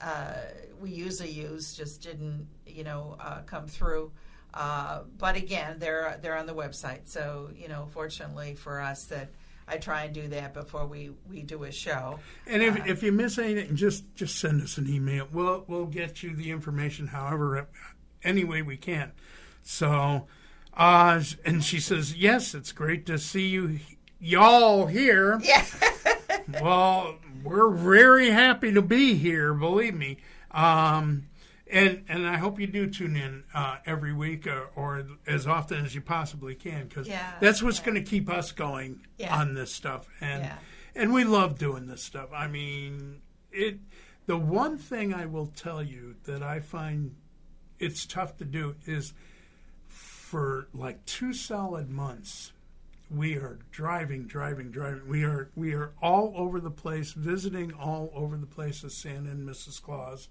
uh, 0.00 0.34
we 0.80 0.90
usually 0.90 1.30
use 1.30 1.74
just 1.74 2.02
didn't, 2.02 2.46
you 2.66 2.84
know, 2.84 3.16
uh, 3.20 3.40
come 3.46 3.66
through. 3.66 4.10
Uh, 4.52 5.02
but 5.18 5.36
again, 5.36 5.78
they're 5.78 6.18
they're 6.22 6.36
on 6.36 6.46
the 6.46 6.54
website, 6.54 7.00
so 7.04 7.50
you 7.56 7.68
know, 7.68 7.88
fortunately 7.92 8.54
for 8.54 8.80
us 8.80 9.04
that. 9.06 9.30
I 9.66 9.78
try 9.78 10.04
and 10.04 10.14
do 10.14 10.28
that 10.28 10.52
before 10.52 10.84
we, 10.84 11.12
we 11.26 11.42
do 11.42 11.64
a 11.64 11.72
show. 11.72 12.18
and 12.46 12.62
if, 12.62 12.86
if 12.86 13.02
you 13.02 13.12
miss 13.12 13.38
anything 13.38 13.74
just 13.74 14.14
just 14.14 14.38
send 14.38 14.60
us 14.60 14.76
an 14.76 14.86
email 14.90 15.26
we'll 15.32 15.64
we'll 15.66 15.86
get 15.86 16.22
you 16.22 16.36
the 16.36 16.50
information 16.50 17.06
however 17.06 17.66
any 18.22 18.44
way 18.44 18.60
we 18.60 18.76
can 18.76 19.10
so 19.62 20.26
uh 20.76 21.22
and 21.44 21.62
she 21.64 21.78
says 21.80 22.14
yes 22.16 22.54
it's 22.54 22.72
great 22.72 23.06
to 23.06 23.18
see 23.18 23.46
you 23.48 23.78
y'all 24.18 24.86
here 24.86 25.40
Yeah. 25.44 25.64
well, 26.62 27.16
we're 27.42 27.70
very 27.70 28.30
happy 28.30 28.72
to 28.72 28.82
be 28.82 29.14
here. 29.14 29.54
Believe 29.54 29.94
me, 29.94 30.18
um, 30.50 31.26
and 31.70 32.04
and 32.08 32.26
I 32.26 32.36
hope 32.36 32.58
you 32.60 32.66
do 32.66 32.88
tune 32.88 33.16
in 33.16 33.44
uh, 33.54 33.76
every 33.86 34.12
week 34.12 34.46
or, 34.46 34.68
or 34.76 35.06
as 35.26 35.46
often 35.46 35.84
as 35.84 35.94
you 35.94 36.00
possibly 36.00 36.54
can 36.54 36.86
because 36.88 37.08
Yeah, 37.08 37.32
that's 37.40 37.62
what's 37.62 37.78
yeah. 37.78 37.84
going 37.86 37.94
to 38.04 38.10
keep 38.10 38.28
us 38.28 38.52
going 38.52 39.00
Yeah. 39.18 39.34
on 39.36 39.54
this 39.54 39.72
stuff. 39.72 40.06
And 40.20 40.50
and 40.94 41.12
we 41.12 41.24
love 41.24 41.58
doing 41.58 41.86
this 41.86 42.02
stuff. 42.02 42.28
I 42.34 42.46
mean, 42.46 43.20
it. 43.52 43.78
The 44.26 44.36
one 44.38 44.78
thing 44.78 45.12
I 45.14 45.26
will 45.26 45.46
tell 45.46 45.82
you 45.82 46.16
that 46.24 46.42
I 46.42 46.60
find 46.60 47.14
it's 47.78 48.06
tough 48.06 48.36
to 48.38 48.44
do 48.44 48.74
is 48.86 49.12
for 50.34 50.66
like 50.74 51.04
two 51.06 51.32
solid 51.32 51.88
months 51.88 52.50
we 53.08 53.36
are 53.36 53.60
driving, 53.70 54.26
driving, 54.26 54.72
driving. 54.72 55.06
We 55.06 55.22
are 55.22 55.48
we 55.54 55.74
are 55.74 55.92
all 56.02 56.32
over 56.34 56.58
the 56.58 56.72
place, 56.72 57.12
visiting 57.12 57.72
all 57.72 58.10
over 58.12 58.36
the 58.36 58.46
place 58.46 58.82
as 58.82 58.94
Santa 58.96 59.30
and 59.30 59.48
Mrs. 59.48 59.80
Claus, 59.80 60.28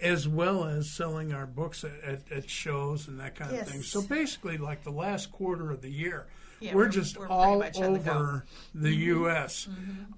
as 0.00 0.28
well 0.28 0.64
as 0.64 0.88
selling 0.88 1.32
our 1.32 1.46
books 1.46 1.82
at, 1.82 1.90
at, 2.04 2.20
at 2.30 2.48
shows 2.48 3.08
and 3.08 3.18
that 3.18 3.34
kind 3.34 3.50
Yes. 3.50 3.66
of 3.66 3.72
thing. 3.72 3.82
So 3.82 4.02
basically, 4.02 4.58
like 4.58 4.84
the 4.84 4.92
last 4.92 5.32
quarter 5.32 5.72
of 5.72 5.82
the 5.82 5.90
year, 5.90 6.26
Yeah, 6.60 6.74
we're, 6.74 6.82
we're- 6.82 6.92
just 6.92 7.18
we're 7.18 7.28
all 7.28 7.54
on 7.64 7.70
the 7.70 7.70
go. 7.70 7.80
Mm-hmm. 7.80 8.08
over 8.10 8.44
the 8.76 8.94
U.S. 8.94 9.66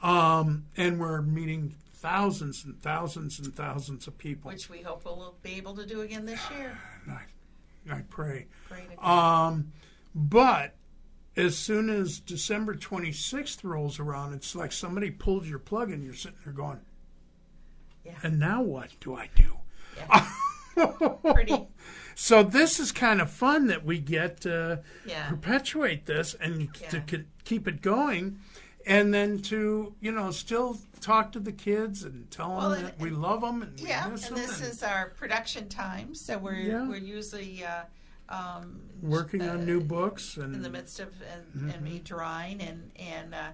Um, 0.03 0.67
and 0.77 1.01
we're 1.01 1.23
meeting 1.23 1.77
thousands 1.95 2.65
and 2.67 2.79
thousands 2.83 3.39
and 3.39 3.55
thousands 3.57 4.07
of 4.07 4.19
people. 4.19 4.51
which 4.51 4.69
we 4.69 4.83
hope 4.83 5.07
we'll 5.07 5.37
be 5.43 5.55
able 5.55 5.75
to 5.77 5.87
do 5.87 6.03
again 6.03 6.27
this 6.27 6.41
year. 6.59 6.77
I, 7.91 8.01
pray. 8.09 8.47
Um, 8.99 9.73
but 10.15 10.75
as 11.37 11.57
soon 11.59 11.91
as 11.91 12.21
December 12.21 12.75
26th 12.75 13.65
rolls 13.65 13.99
around, 13.99 14.35
it's 14.35 14.55
like 14.55 14.73
somebody 14.73 15.11
pulled 15.11 15.47
your 15.47 15.59
plug 15.59 15.91
and 15.91 16.03
you're 16.05 16.15
sitting 16.15 16.39
there 16.45 16.53
going, 16.55 16.81
Yeah. 18.05 18.13
and 18.23 18.39
now 18.39 18.63
what 18.63 18.91
do 19.01 19.15
I 19.17 19.29
do? 19.35 19.57
yeah. 19.97 20.29
Pretty. 21.33 21.67
So 22.17 22.45
this 22.45 22.79
is 22.79 22.93
kind 22.93 23.21
of 23.21 23.29
fun 23.29 23.67
that 23.67 23.85
we 23.85 23.99
get 23.99 24.43
to 24.43 24.85
Yeah. 25.05 25.29
perpetuate 25.31 26.07
this 26.07 26.35
and 26.35 26.73
to 26.91 27.03
keep 27.43 27.67
it 27.67 27.83
going, 27.83 28.39
and 28.87 29.13
then 29.15 29.39
to 29.41 29.95
you 30.01 30.13
know 30.13 30.31
still 30.31 30.79
talk 31.01 31.33
to 31.33 31.41
the 31.41 31.53
kids 31.53 32.03
and 32.05 32.31
tell 32.31 32.57
Well, 32.57 32.71
them 32.71 32.79
and- 32.81 32.89
that 32.89 32.99
we 33.01 33.11
love 33.11 33.41
them 33.43 33.63
and 33.63 33.79
Yeah, 33.81 34.07
and 34.07 34.17
this 34.19 34.29
and 34.31 34.39
is 34.39 34.83
our 34.83 35.11
production 35.17 35.69
time, 35.69 36.15
so 36.15 36.39
we're 36.39 36.55
Yeah. 36.55 36.89
we're 36.89 36.97
usually 36.97 37.65
uh, 37.65 37.85
um, 38.29 38.81
working 39.03 39.43
uh, 39.43 39.53
on 39.53 39.67
new 39.67 39.81
books 39.81 40.37
and 40.37 40.55
in 40.55 40.63
the 40.63 40.71
midst 40.71 41.01
of 41.01 41.13
and, 41.55 41.71
and 41.73 41.83
me 41.83 42.01
drawing, 42.03 42.61
and 42.63 42.91
and 42.97 43.35
uh, 43.35 43.49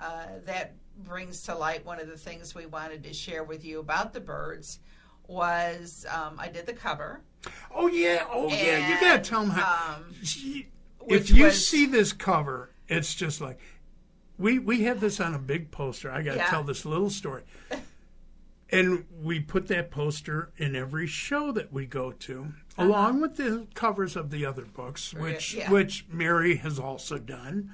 uh, 0.00 0.26
that 0.44 0.74
brings 1.04 1.42
to 1.42 1.54
light 1.54 1.84
one 1.84 2.00
of 2.00 2.08
the 2.08 2.16
things 2.16 2.54
we 2.54 2.66
wanted 2.66 3.04
to 3.04 3.12
share 3.12 3.44
with 3.44 3.64
you 3.64 3.78
about 3.80 4.12
the 4.14 4.20
birds 4.20 4.80
was 5.28 6.06
um, 6.12 6.36
I 6.38 6.48
did 6.48 6.66
the 6.66 6.72
cover. 6.72 7.20
oh 7.74 7.86
yeah 7.88 8.24
oh 8.30 8.48
yeah 8.48 8.88
you 8.88 9.00
gotta 9.00 9.22
tell 9.22 9.40
them 9.42 9.50
how. 9.50 9.94
um, 9.96 10.14
which 11.00 11.30
if 11.30 11.36
you 11.36 11.44
was- 11.44 11.66
see 11.68 11.86
this 11.86 12.12
cover, 12.12 12.70
it's 12.88 13.14
just 13.14 13.40
like 13.40 13.58
we 14.38 14.58
we 14.58 14.82
have 14.82 15.00
this 15.00 15.20
on 15.20 15.34
a 15.34 15.38
big 15.38 15.70
poster. 15.70 16.10
I 16.10 16.22
got 16.22 16.32
to 16.32 16.38
Yeah. 16.38 16.46
tell 16.46 16.64
this 16.64 16.84
little 16.84 17.10
story. 17.10 17.42
And 18.68 19.04
we 19.22 19.38
put 19.38 19.68
that 19.68 19.92
poster 19.92 20.50
in 20.56 20.74
every 20.74 21.06
show 21.06 21.52
that 21.52 21.72
we 21.72 21.86
go 21.86 22.10
to, 22.10 22.52
uh-huh. 22.76 22.84
along 22.84 23.20
with 23.20 23.36
the 23.36 23.68
covers 23.74 24.16
of 24.16 24.30
the 24.30 24.44
other 24.44 24.64
books, 24.64 25.14
which 25.14 25.54
yeah. 25.54 25.70
which 25.70 26.06
Mary 26.10 26.56
has 26.56 26.78
also 26.78 27.18
done. 27.18 27.72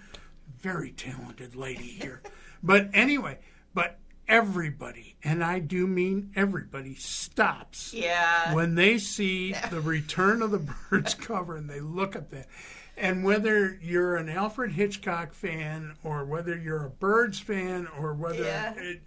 Very 0.58 0.92
talented 0.92 1.56
lady 1.56 1.82
here. 1.82 2.22
but 2.62 2.90
anyway, 2.92 3.38
but 3.74 3.98
everybody, 4.28 5.16
and 5.24 5.42
I 5.42 5.58
do 5.58 5.86
mean 5.86 6.30
everybody, 6.36 6.94
stops 6.94 7.92
Yeah, 7.92 8.54
when 8.54 8.74
they 8.74 8.98
see 8.98 9.54
the 9.70 9.80
Return 9.80 10.42
of 10.42 10.50
the 10.50 10.58
Birds 10.90 11.14
cover 11.14 11.56
and 11.56 11.68
they 11.68 11.80
look 11.80 12.14
at 12.14 12.30
that. 12.30 12.46
And 13.02 13.24
whether 13.24 13.78
you're 13.82 14.16
an 14.16 14.28
Alfred 14.28 14.70
Hitchcock 14.72 15.32
fan 15.34 15.96
or 16.04 16.24
whether 16.24 16.56
you're 16.56 16.86
a 16.86 16.90
Birds 16.90 17.40
fan 17.40 17.88
or 17.98 18.14
whether 18.14 18.44
Yeah. 18.44 18.74
it, 18.76 19.02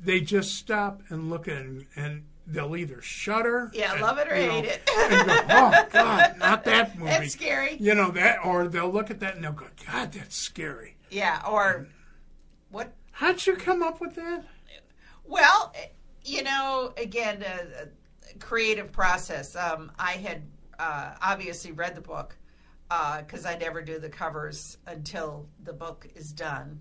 they 0.00 0.20
just 0.20 0.56
stop 0.56 1.02
and 1.08 1.30
look 1.30 1.46
at 1.46 1.58
and, 1.58 1.86
and 1.94 2.24
they'll 2.48 2.74
either 2.76 3.00
shudder, 3.00 3.70
yeah, 3.72 3.92
and, 3.92 4.02
love 4.02 4.18
it 4.18 4.26
or 4.26 4.34
you 4.36 4.46
know, 4.48 4.52
hate 4.54 4.64
it. 4.64 4.90
and 4.98 5.28
go, 5.28 5.34
"Oh 5.50 5.86
God, 5.92 6.38
not 6.38 6.64
that 6.64 6.98
movie." 6.98 7.10
That's 7.10 7.32
scary. 7.32 7.76
You 7.78 7.94
know 7.94 8.10
that, 8.10 8.44
or 8.44 8.66
they'll 8.66 8.90
look 8.90 9.12
at 9.12 9.20
that 9.20 9.36
and 9.36 9.44
they'll 9.44 9.52
go, 9.52 9.66
"God, 9.86 10.10
that's 10.10 10.34
scary." 10.36 10.96
Yeah, 11.08 11.40
or 11.48 11.86
what 12.72 12.92
How'd 13.12 13.46
you 13.46 13.54
come 13.54 13.84
up 13.84 14.00
with 14.00 14.16
that? 14.16 14.42
Well, 15.24 15.72
you 16.24 16.42
know, 16.42 16.92
again, 16.96 17.44
a, 17.44 17.82
a 17.84 18.38
creative 18.40 18.90
process. 18.90 19.54
Um, 19.54 19.92
I 19.96 20.12
had 20.12 20.42
uh, 20.80 21.14
obviously 21.22 21.70
read 21.70 21.94
the 21.94 22.00
book 22.00 22.36
because 23.18 23.46
I 23.46 23.56
never 23.56 23.82
do 23.82 23.98
the 23.98 24.08
covers 24.08 24.78
until 24.86 25.46
the 25.64 25.72
book 25.72 26.06
is 26.14 26.32
done. 26.32 26.80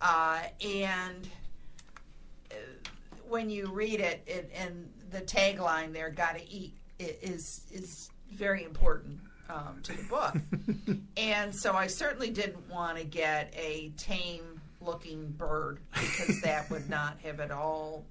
Uh, 0.00 0.40
and 0.64 1.28
uh, 2.50 2.54
when 3.28 3.48
you 3.48 3.66
read 3.66 4.00
it, 4.00 4.22
it 4.26 4.50
and 4.54 4.90
the 5.10 5.20
tagline 5.20 5.92
there, 5.92 6.10
"Gotta 6.10 6.42
eat," 6.48 6.76
is 6.98 7.66
is 7.70 8.10
very 8.30 8.64
important 8.64 9.20
um, 9.48 9.80
to 9.82 9.92
the 9.92 10.02
book. 10.04 10.34
and 11.16 11.54
so 11.54 11.74
I 11.74 11.86
certainly 11.86 12.30
didn't 12.30 12.68
want 12.68 12.98
to 12.98 13.04
get 13.04 13.52
a 13.56 13.92
tame 13.96 14.60
looking 14.80 15.30
bird 15.30 15.80
because 15.92 16.40
that 16.42 16.68
would 16.70 16.90
not 16.90 17.18
have 17.20 17.38
at 17.38 17.52
all 17.52 18.04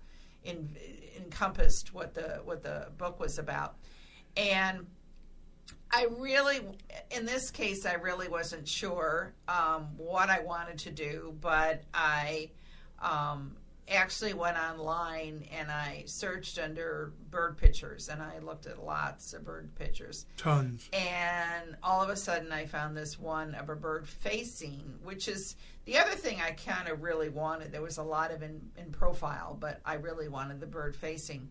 in, 0.43 0.69
encompassed 1.17 1.93
what 1.93 2.13
the 2.13 2.41
what 2.45 2.63
the 2.63 2.87
book 2.97 3.19
was 3.19 3.37
about. 3.37 3.75
And 4.37 4.85
I 5.91 6.07
really, 6.17 6.59
in 7.11 7.25
this 7.25 7.51
case, 7.51 7.85
I 7.85 7.93
really 7.93 8.27
wasn't 8.27 8.67
sure 8.67 9.33
um, 9.47 9.89
what 9.97 10.29
I 10.29 10.39
wanted 10.41 10.79
to 10.79 10.91
do, 10.91 11.35
but 11.41 11.83
I 11.93 12.51
um, 12.99 13.57
actually 13.89 14.33
went 14.33 14.57
online 14.57 15.45
and 15.51 15.69
I 15.69 16.03
searched 16.05 16.57
under 16.59 17.11
bird 17.29 17.57
pictures 17.57 18.09
and 18.09 18.21
I 18.21 18.39
looked 18.39 18.65
at 18.67 18.83
lots 18.83 19.33
of 19.33 19.43
bird 19.43 19.73
pictures. 19.75 20.25
Tons. 20.37 20.89
And 20.93 21.75
all 21.83 22.01
of 22.01 22.09
a 22.09 22.15
sudden, 22.15 22.51
I 22.51 22.65
found 22.65 22.95
this 22.95 23.19
one 23.19 23.53
of 23.55 23.69
a 23.69 23.75
bird 23.75 24.07
facing, 24.07 24.99
which 25.03 25.27
is 25.27 25.55
the 25.85 25.97
other 25.97 26.11
thing 26.11 26.39
I 26.41 26.51
kind 26.51 26.87
of 26.87 27.01
really 27.01 27.29
wanted. 27.29 27.71
There 27.71 27.81
was 27.81 27.97
a 27.97 28.03
lot 28.03 28.31
of 28.31 28.43
in, 28.43 28.61
in 28.77 28.91
profile, 28.91 29.57
but 29.59 29.81
I 29.85 29.95
really 29.95 30.29
wanted 30.29 30.59
the 30.59 30.67
bird 30.67 30.95
facing. 30.95 31.49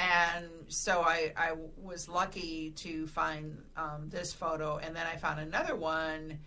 And 0.00 0.46
so 0.68 1.02
I, 1.02 1.32
I 1.36 1.52
was 1.76 2.08
lucky 2.08 2.72
to 2.76 3.06
find 3.06 3.58
um, 3.76 4.08
this 4.08 4.32
photo, 4.32 4.78
and 4.78 4.96
then 4.96 5.06
I 5.06 5.16
found 5.16 5.40
another 5.40 5.76
one 5.76 6.38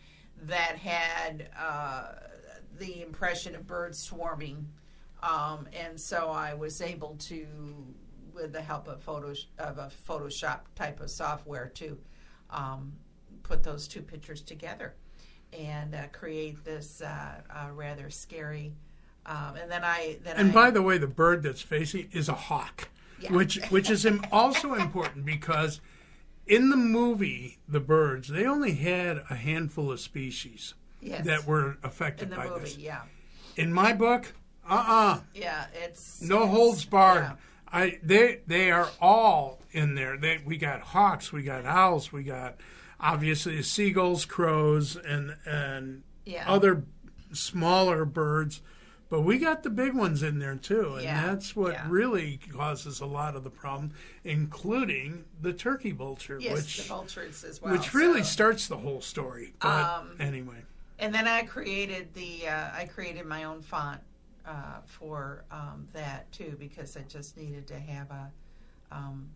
that 0.44 0.76
had 0.78 1.50
uh, 1.60 2.14
the 2.80 3.04
impression 3.04 3.54
of 3.56 3.68
birds 3.68 4.00
swarming. 4.00 4.68
Um, 5.22 5.68
and 5.72 6.00
so 6.00 6.30
I 6.30 6.56
was 6.56 6.82
able 6.82 7.16
to, 7.30 7.46
with 8.34 8.54
the 8.54 8.62
help 8.62 8.88
of 8.88 9.02
photos 9.04 9.48
of 9.60 9.78
a 9.78 9.92
Photoshop 10.08 10.62
type 10.76 11.00
of 11.00 11.12
software, 11.12 11.72
to 11.76 11.98
um, 12.50 12.94
put 13.44 13.62
those 13.62 13.88
two 13.88 14.02
pictures 14.02 14.42
together 14.42 14.96
and 15.58 15.94
uh, 15.94 16.08
create 16.12 16.64
this 16.66 17.02
uh, 17.02 17.42
uh, 17.50 17.72
rather 17.72 18.10
scary. 18.10 18.74
Um, 19.26 19.56
and 19.62 19.72
then 19.72 19.84
I 19.84 20.18
then 20.24 20.38
And 20.38 20.50
I, 20.50 20.54
by 20.54 20.72
the 20.72 20.82
way, 20.82 20.98
the 20.98 21.08
bird 21.08 21.44
that's 21.44 21.62
facing 21.62 22.10
is 22.12 22.28
a 22.28 22.34
hawk, 22.34 22.90
Yeah. 23.24 23.32
which 23.32 23.56
which 23.70 23.90
is 23.90 24.06
also 24.32 24.74
important 24.74 25.26
because 25.26 25.80
in 26.46 26.70
the 26.70 26.76
movie 26.78 27.58
The 27.70 27.80
Birds, 27.80 28.28
they 28.28 28.46
only 28.46 28.74
had 28.74 29.24
a 29.30 29.36
handful 29.36 29.92
of 29.92 30.00
species 30.02 30.74
yes, 31.02 31.26
that 31.26 31.48
were 31.48 31.72
in 31.72 31.78
affected 31.84 32.30
the 32.32 32.36
by 32.36 32.48
movie, 32.50 32.60
this. 32.62 32.78
yeah, 32.78 33.02
In 33.56 33.72
my 33.72 33.94
book, 33.94 34.34
uh-uh, 34.68 35.22
yeah, 35.34 35.68
it's 35.74 36.22
no 36.22 36.38
it's- 36.44 36.52
holds 36.52 36.86
barred. 36.86 37.24
yeah. 37.24 37.36
I 37.72 38.00
they 38.04 38.42
they 38.46 38.72
are 38.72 38.90
all 39.02 39.62
in 39.72 39.96
there. 39.96 40.18
They, 40.18 40.42
we 40.46 40.58
got 40.58 40.82
hawks, 40.82 41.32
we 41.32 41.44
got 41.44 41.66
owls, 41.66 42.12
we 42.12 42.24
got 42.24 42.58
obviously 43.00 43.62
seagulls, 43.64 44.26
crows, 44.26 44.96
and 44.98 45.36
and 45.46 46.04
Yeah. 46.26 46.44
other 46.48 46.84
smaller 47.32 48.04
birds. 48.06 48.62
But 49.14 49.22
we 49.22 49.38
got 49.38 49.62
the 49.62 49.70
big 49.70 49.94
ones 49.94 50.24
in 50.24 50.40
there 50.40 50.56
too, 50.56 50.96
and 50.96 51.04
Yeah, 51.04 51.28
that's 51.28 51.56
what 51.56 51.74
yeah. 51.74 51.86
really 51.88 52.40
causes 52.52 53.00
a 53.00 53.06
lot 53.06 53.36
of 53.36 53.44
the 53.44 53.52
problem, 53.52 53.92
including 54.24 55.26
the 55.40 55.54
turkey 55.54 55.92
vulture, 55.92 56.40
Yes, 56.40 56.54
which 56.56 56.78
the 56.78 56.84
vultures 56.86 57.44
as 57.44 57.62
well. 57.62 57.74
which 57.74 57.94
really 57.94 58.22
so- 58.24 58.30
starts 58.30 58.68
the 58.68 58.78
whole 58.78 59.02
story. 59.02 59.54
But 59.60 59.68
Um, 59.86 60.16
anyway, 60.20 60.66
And 60.98 61.14
then 61.14 61.28
I 61.28 61.44
created 61.44 62.12
the 62.16 62.48
uh, 62.48 62.72
I 62.74 62.86
created 62.86 63.28
my 63.28 63.44
own 63.44 63.62
font 63.62 64.02
uh, 64.48 64.82
for 64.88 65.46
um, 65.52 65.88
that 65.94 66.32
too 66.32 66.56
because 66.60 66.98
I 66.98 67.02
just 67.02 67.38
needed 67.38 67.68
to 67.68 67.80
have 67.80 68.10
a. 68.10 68.32
Um, 68.92 69.30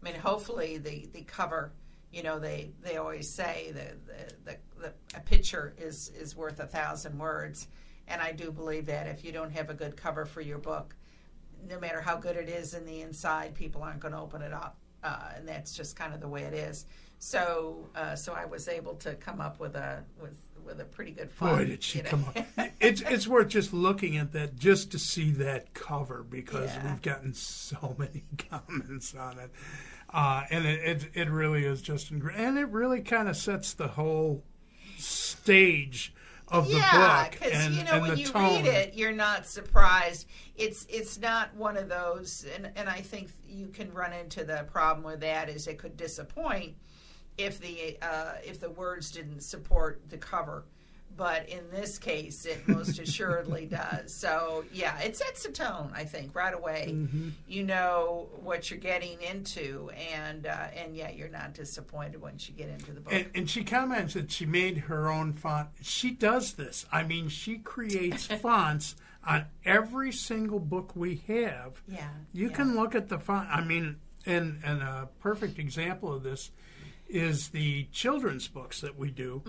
I 0.00 0.04
mean, 0.12 0.14
hopefully 0.20 0.78
the 0.78 1.08
the 1.12 1.22
cover. 1.22 1.72
You 2.12 2.22
know, 2.22 2.38
they 2.38 2.70
they 2.84 2.98
always 2.98 3.28
say 3.28 3.72
that 3.74 4.06
the, 4.06 4.52
the, 4.52 4.58
the 4.80 4.92
a 5.18 5.20
picture 5.22 5.74
is 5.76 6.10
is 6.10 6.36
worth 6.36 6.60
a 6.60 6.68
thousand 6.68 7.18
words, 7.18 7.66
and 8.08 8.20
I 8.20 8.32
do 8.32 8.50
believe 8.52 8.86
that 8.86 9.06
if 9.06 9.24
you 9.24 9.32
don't 9.32 9.50
have 9.52 9.70
a 9.70 9.74
good 9.74 9.96
cover 9.96 10.24
for 10.24 10.40
your 10.40 10.58
book, 10.58 10.94
no 11.68 11.78
matter 11.80 12.00
how 12.00 12.16
good 12.16 12.36
it 12.36 12.48
is 12.48 12.74
in 12.74 12.84
the 12.84 13.00
inside, 13.00 13.54
people 13.54 13.82
aren't 13.82 14.00
going 14.00 14.12
to 14.12 14.20
open 14.20 14.42
it 14.42 14.52
up, 14.52 14.76
uh, 15.02 15.30
and 15.36 15.48
that's 15.48 15.74
just 15.74 15.96
kind 15.96 16.12
of 16.14 16.20
the 16.20 16.28
way 16.28 16.42
it 16.42 16.52
is. 16.54 16.84
So, 17.18 17.88
uh, 17.94 18.14
so 18.16 18.34
I 18.34 18.44
was 18.44 18.68
able 18.68 18.94
to 18.96 19.14
come 19.14 19.40
up 19.40 19.58
with 19.60 19.74
a 19.76 20.04
with 20.20 20.36
with 20.66 20.80
a 20.80 20.84
pretty 20.84 21.10
good 21.12 21.30
font. 21.30 21.58
boy, 21.58 21.64
did 21.66 21.82
she 21.82 21.98
you 21.98 22.04
know. 22.04 22.10
come 22.10 22.24
up! 22.36 22.36
It's 22.80 23.00
it's 23.00 23.26
worth 23.26 23.48
just 23.48 23.72
looking 23.72 24.18
at 24.18 24.32
that 24.32 24.56
just 24.56 24.92
to 24.92 24.98
see 24.98 25.30
that 25.32 25.72
cover 25.72 26.22
because 26.22 26.70
Yeah. 26.74 26.86
we've 26.90 27.00
gotten 27.02 27.32
so 27.32 27.94
many 27.98 28.24
comments 28.50 29.14
on 29.14 29.38
it, 29.38 29.50
uh, 30.10 30.42
and 30.50 30.66
it, 30.66 30.80
it 30.84 31.10
it 31.14 31.30
really 31.30 31.64
is 31.64 31.80
just 31.80 32.10
and 32.10 32.58
it 32.58 32.68
really 32.68 33.00
kind 33.00 33.28
of 33.28 33.36
sets 33.38 33.72
the 33.72 33.88
whole 33.88 34.42
stage 34.98 36.12
of 36.48 36.68
the 36.68 36.76
yeah, 36.76 37.24
book 37.24 37.38
and, 37.42 37.74
you 37.74 37.84
know 37.84 37.92
and 37.92 38.02
when 38.02 38.18
you 38.18 38.26
tone. 38.26 38.62
read 38.62 38.66
it, 38.66 38.94
you're 38.94 39.12
not 39.12 39.46
surprised. 39.46 40.26
It's 40.56 40.86
it's 40.88 41.18
not 41.18 41.54
one 41.54 41.76
of 41.76 41.88
those, 41.88 42.46
and 42.54 42.70
and 42.76 42.88
I 42.88 43.00
think 43.00 43.30
you 43.48 43.68
can 43.68 43.92
run 43.92 44.12
into 44.12 44.44
the 44.44 44.66
problem 44.70 45.04
with 45.04 45.20
that 45.20 45.48
is 45.48 45.66
it 45.66 45.78
could 45.78 45.96
disappoint 45.96 46.74
if 47.38 47.60
the 47.60 47.98
uh, 48.02 48.34
if 48.44 48.60
the 48.60 48.70
words 48.70 49.10
didn't 49.10 49.40
support 49.40 50.02
the 50.08 50.18
cover. 50.18 50.64
But 51.16 51.48
in 51.48 51.60
this 51.70 51.98
case, 51.98 52.44
it 52.44 52.66
most 52.66 52.98
assuredly 52.98 53.66
does. 53.70 54.12
So 54.14 54.64
yeah, 54.72 54.98
it 55.00 55.16
sets 55.16 55.44
the 55.44 55.52
tone. 55.52 55.92
I 55.94 56.04
think 56.04 56.34
right 56.34 56.54
away. 56.54 56.88
Mm-hmm. 56.90 57.28
You 57.46 57.62
know 57.64 58.28
what 58.42 58.70
you're 58.70 58.80
getting 58.80 59.20
into, 59.22 59.90
and 60.12 60.46
uh, 60.46 60.66
and 60.76 60.96
yeah, 60.96 61.10
you're 61.10 61.28
not 61.28 61.54
disappointed 61.54 62.20
once 62.20 62.48
you 62.48 62.54
get 62.54 62.68
into 62.68 62.92
the 62.92 63.00
book. 63.00 63.12
And, 63.12 63.30
and 63.34 63.50
she 63.50 63.62
comments 63.64 64.14
that 64.14 64.30
she 64.30 64.46
made 64.46 64.78
her 64.78 65.08
own 65.10 65.32
font. 65.32 65.68
She 65.82 66.10
does 66.10 66.54
this. 66.54 66.86
I 66.90 67.04
mean, 67.04 67.28
she 67.28 67.58
creates 67.58 68.26
fonts 68.42 68.96
on 69.26 69.46
every 69.64 70.12
single 70.12 70.58
book 70.60 70.94
we 70.94 71.22
have. 71.28 71.80
yeah, 71.88 72.08
You 72.32 72.48
yeah. 72.48 72.54
can 72.56 72.74
look 72.76 72.94
at 72.94 73.08
the 73.08 73.18
font. 73.18 73.48
I 73.50 73.62
mean, 73.64 73.96
and 74.26 74.60
and 74.64 74.82
a 74.82 75.08
perfect 75.20 75.58
example 75.58 76.12
of 76.12 76.22
this 76.22 76.50
is 77.08 77.48
the 77.50 77.84
children's 77.92 78.48
books 78.48 78.80
that 78.80 78.98
we 78.98 79.10
do. 79.10 79.42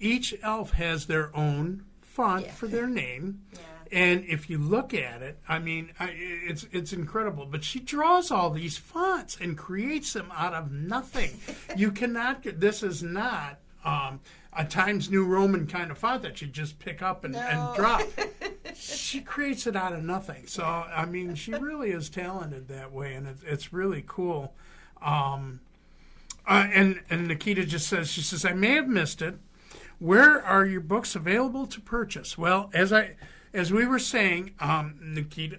Each 0.00 0.34
elf 0.42 0.72
has 0.72 1.06
their 1.06 1.34
own 1.36 1.84
font. 2.00 2.46
Yeah. 2.46 2.52
for 2.52 2.66
their 2.66 2.86
name. 2.86 3.42
Yeah. 3.52 3.58
And 3.92 4.24
if 4.24 4.50
you 4.50 4.58
look 4.58 4.92
at 4.94 5.22
it, 5.22 5.38
I 5.48 5.58
mean, 5.58 5.90
I, 6.00 6.10
it's 6.16 6.66
it's 6.72 6.92
incredible. 6.92 7.46
But 7.46 7.62
she 7.64 7.78
draws 7.80 8.30
all 8.30 8.50
these 8.50 8.76
fonts 8.76 9.36
and 9.40 9.56
creates 9.56 10.12
them 10.14 10.32
out 10.34 10.54
of 10.54 10.72
nothing. 10.72 11.30
you 11.76 11.92
cannot. 11.92 12.42
get 12.42 12.60
This 12.60 12.82
is 12.82 13.02
not 13.02 13.58
um, 13.84 14.20
a 14.52 14.64
Times 14.64 15.10
New 15.10 15.24
Roman 15.24 15.66
kind 15.66 15.90
of 15.90 15.98
font 15.98 16.22
that 16.22 16.40
you 16.40 16.48
just 16.48 16.78
pick 16.78 17.02
up 17.02 17.24
and, 17.24 17.34
No. 17.34 17.40
and 17.40 17.76
drop. 17.76 18.02
she 18.74 19.20
creates 19.20 19.66
it 19.66 19.76
out 19.76 19.92
of 19.92 20.02
nothing. 20.02 20.46
So 20.46 20.64
I 20.64 21.04
mean, 21.04 21.34
she 21.36 21.52
really 21.52 21.90
is 21.90 22.08
talented 22.10 22.66
that 22.68 22.90
way, 22.90 23.14
and 23.14 23.28
it's 23.28 23.42
it's 23.44 23.72
really 23.72 24.02
cool. 24.06 24.54
Um, 25.02 25.60
uh, 26.48 26.66
and 26.72 27.00
and 27.10 27.28
Nikita 27.28 27.64
just 27.64 27.86
says 27.86 28.10
she 28.10 28.22
says 28.22 28.44
I 28.44 28.54
may 28.54 28.72
have 28.72 28.88
missed 28.88 29.22
it. 29.22 29.36
Where 30.04 30.42
are 30.44 30.66
your 30.66 30.82
books 30.82 31.14
available 31.16 31.66
to 31.66 31.80
purchase? 31.80 32.36
Well, 32.36 32.70
as 32.74 32.92
I 32.92 33.16
as 33.54 33.72
we 33.72 33.86
were 33.86 33.98
saying, 33.98 34.50
um, 34.60 34.98
Nikita, 35.00 35.58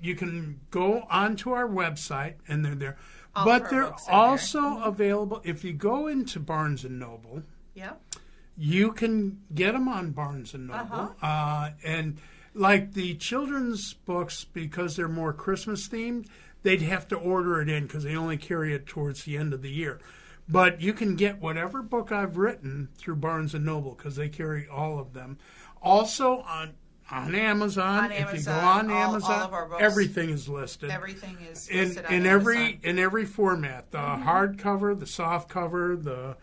you 0.00 0.14
can 0.14 0.60
go 0.70 1.06
onto 1.10 1.50
our 1.50 1.68
website 1.68 2.34
and 2.48 2.64
they're 2.64 2.74
there. 2.74 2.96
All 3.36 3.44
but 3.44 3.68
they're 3.68 3.84
are 3.84 3.96
there. 4.06 4.14
also 4.14 4.78
available 4.82 5.42
if 5.44 5.62
you 5.62 5.72
go 5.74 6.06
into 6.06 6.40
Barnes 6.40 6.84
and 6.84 6.98
Noble. 6.98 7.42
Yeah. 7.74 7.92
You 8.56 8.92
can 8.92 9.40
get 9.54 9.72
them 9.72 9.88
on 9.88 10.12
Barnes 10.12 10.54
and 10.54 10.68
Noble, 10.68 10.80
Uh-huh. 11.20 11.26
uh, 11.26 11.70
and 11.84 12.18
like 12.54 12.92
the 12.94 13.14
children's 13.16 13.92
books 13.94 14.44
because 14.44 14.96
they're 14.96 15.08
more 15.08 15.32
Christmas 15.32 15.88
themed, 15.88 16.26
they'd 16.62 16.82
have 16.82 17.08
to 17.08 17.16
order 17.16 17.60
it 17.60 17.68
in 17.68 17.84
because 17.84 18.04
they 18.04 18.14
only 18.16 18.36
carry 18.36 18.74
it 18.74 18.86
towards 18.86 19.24
the 19.24 19.36
end 19.36 19.52
of 19.52 19.60
the 19.62 19.70
year. 19.70 20.00
But 20.52 20.80
you 20.82 20.92
can 20.92 21.16
get 21.16 21.40
whatever 21.40 21.82
book 21.82 22.12
I've 22.12 22.36
written 22.36 22.90
through 22.96 23.16
Barnes 23.16 23.54
and 23.54 23.64
Noble 23.64 23.94
because 23.94 24.16
they 24.16 24.28
carry 24.28 24.68
all 24.68 24.98
of 24.98 25.14
them. 25.14 25.38
Also 25.80 26.40
on 26.42 26.74
on 27.10 27.34
Amazon, 27.34 28.04
On 28.04 28.12
if 28.12 28.18
you 28.18 28.24
go 28.42 28.52
Amazon, 28.52 28.58
on 28.58 28.90
all- 28.90 28.96
all 28.96 29.08
Amazon, 29.14 29.42
of 29.42 29.52
our 29.52 29.66
books. 29.66 29.82
everything 29.82 30.30
is 30.30 30.48
listed 30.48 30.90
Everything 30.90 31.36
is 31.50 31.68
in 31.68 31.88
listed 31.88 32.06
on 32.06 32.12
in 32.14 32.26
every 32.26 32.56
Amazon. 32.56 32.80
in 32.84 32.98
every 32.98 33.24
format 33.26 33.90
the 33.90 33.98
Mm-hmm. 33.98 34.28
hardcover 34.28 34.98
the 34.98 35.06
soft 35.06 35.48
cover 35.48 35.96
the 35.96 36.36